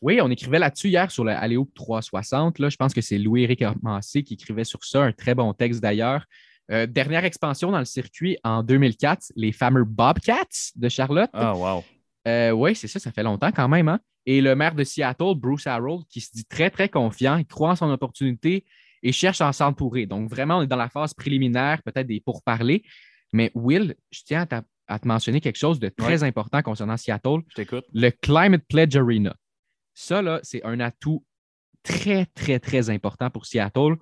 [0.00, 2.60] Oui, on écrivait là-dessus hier sur le Aléo 360.
[2.60, 5.80] Là, je pense que c'est Louis-Éric Massé qui écrivait sur ça, un très bon texte
[5.80, 6.24] d'ailleurs.
[6.70, 11.30] Euh, dernière expansion dans le circuit en 2004, les fameux Bobcats de Charlotte.
[11.32, 11.82] Ah, wow.
[12.28, 13.88] Euh, oui, c'est ça, ça fait longtemps quand même.
[13.88, 13.98] Hein?
[14.26, 17.70] Et le maire de Seattle, Bruce Harold, qui se dit très, très confiant, il croit
[17.70, 18.64] en son opportunité
[19.02, 20.06] et cherche à s'entourer.
[20.06, 22.84] Donc, vraiment, on est dans la phase préliminaire, peut-être des pourparlers.
[23.32, 24.46] Mais Will, je tiens
[24.86, 27.40] à, te mentionner quelque chose de très important concernant Seattle.
[27.48, 27.84] Je t'écoute.
[27.92, 29.34] Le Climate Pledge Arena.
[29.94, 31.24] Ça, là, c'est un atout
[31.82, 33.96] très, très, très important pour Seattle.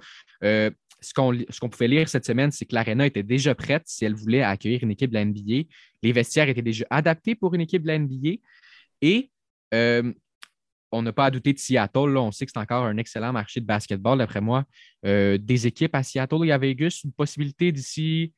[0.44, 4.14] Euh, ce qu'on pouvait lire cette semaine, c'est que l'Arena était déjà prête si elle
[4.14, 5.68] voulait accueillir une équipe de la NBA.
[6.02, 8.32] Les vestiaires étaient déjà adaptés pour une équipe de la NBA.
[9.00, 9.30] Et
[9.74, 10.12] euh,
[10.92, 12.16] on n'a pas à douter de Seattle.
[12.16, 14.64] On sait que c'est encore un excellent marché de basketball, d'après moi.
[15.06, 18.32] Euh, des équipes à Seattle et à Vegas, une possibilité d'ici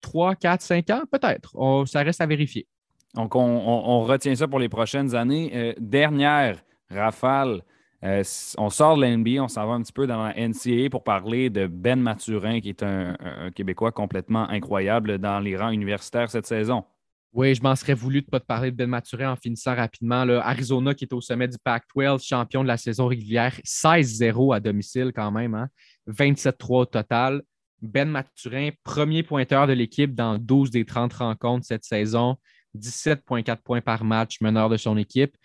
[0.00, 1.86] 3, 4, 5 ans, peut-être.
[1.86, 2.66] Ça reste à vérifier.
[3.14, 5.50] Donc, on, retient ça pour les prochaines années.
[5.54, 7.62] Euh, dernière rafale
[8.58, 11.48] on sort de l'NBA, on s'en va un petit peu dans la NCAA pour parler
[11.48, 13.16] de Ben Maturin, qui est un,
[13.54, 16.84] Québécois complètement incroyable dans les rangs universitaires cette saison.
[17.34, 19.74] Oui, je m'en serais voulu de ne pas te parler de Ben Maturin en finissant
[19.74, 20.20] rapidement.
[20.20, 25.10] Arizona qui est au sommet du Pac-12, champion de la saison régulière, 16-0 à domicile
[25.12, 25.68] quand même,
[26.08, 26.52] 27-3 hein.
[26.68, 27.42] au total.
[27.82, 32.36] Ben Maturin, premier pointeur de l'équipe dans 12 des 30 rencontres cette saison,
[32.78, 35.36] 17,4 points par match, meneur de son équipe.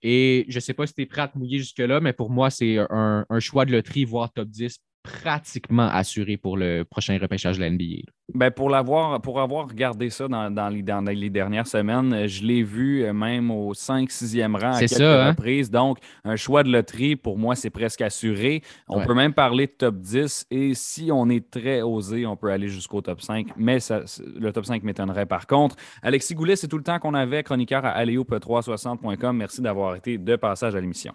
[0.00, 2.30] Et je ne sais pas si tu es prêt à te mouiller jusque-là, mais pour
[2.30, 7.18] moi, c'est un, un, choix de loterie, voire top 10 pratiquement assuré pour le prochain
[7.20, 8.10] repêchage de la NBA.
[8.32, 12.42] Ben pour, l'avoir, pour avoir regardé ça dans, dans, les, dans, les, dernières semaines, je
[12.42, 15.28] l'ai vu même au 5-6e rang à quelques ça, hein?
[15.28, 15.70] reprises.
[15.70, 18.62] Donc, un choix de loterie, pour moi, c'est presque assuré.
[18.88, 22.50] On peut même parler de top 10 et si on est très osé, on peut
[22.50, 23.48] aller jusqu'au top 5.
[23.58, 24.00] Mais ça,
[24.34, 25.76] le top 5 m'étonnerait par contre.
[26.02, 29.36] Alexis Goulet, c'est tout le temps qu'on avait, chroniqueur à aléop360.com.
[29.36, 31.12] Merci d'avoir été de passage à l'émission.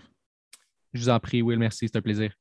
[0.93, 2.31] Je vous en prie, Will, merci, c'est un plaisir.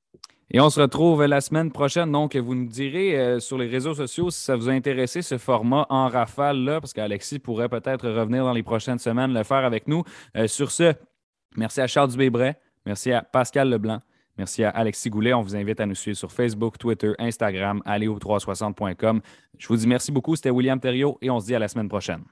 [0.50, 2.10] Et on se retrouve la semaine prochaine.
[2.10, 5.36] Donc, vous nous direz euh, sur les réseaux sociaux si ça vous a intéressé ce
[5.36, 9.64] format en rafale là, parce qu'Alexis pourrait peut-être revenir dans les prochaines semaines le faire
[9.64, 10.04] avec nous.
[10.36, 10.94] Euh, sur ce,
[11.56, 14.00] merci à Charles Dubébret, merci à Pascal Leblanc,
[14.38, 15.34] merci à Alexis Goulet.
[15.34, 19.20] On vous invite à nous suivre sur Facebook, Twitter, Instagram, allez 360com
[19.58, 20.34] Je vous dis merci beaucoup.
[20.34, 22.22] C'était William Thériault et on se dit à la semaine prochaine.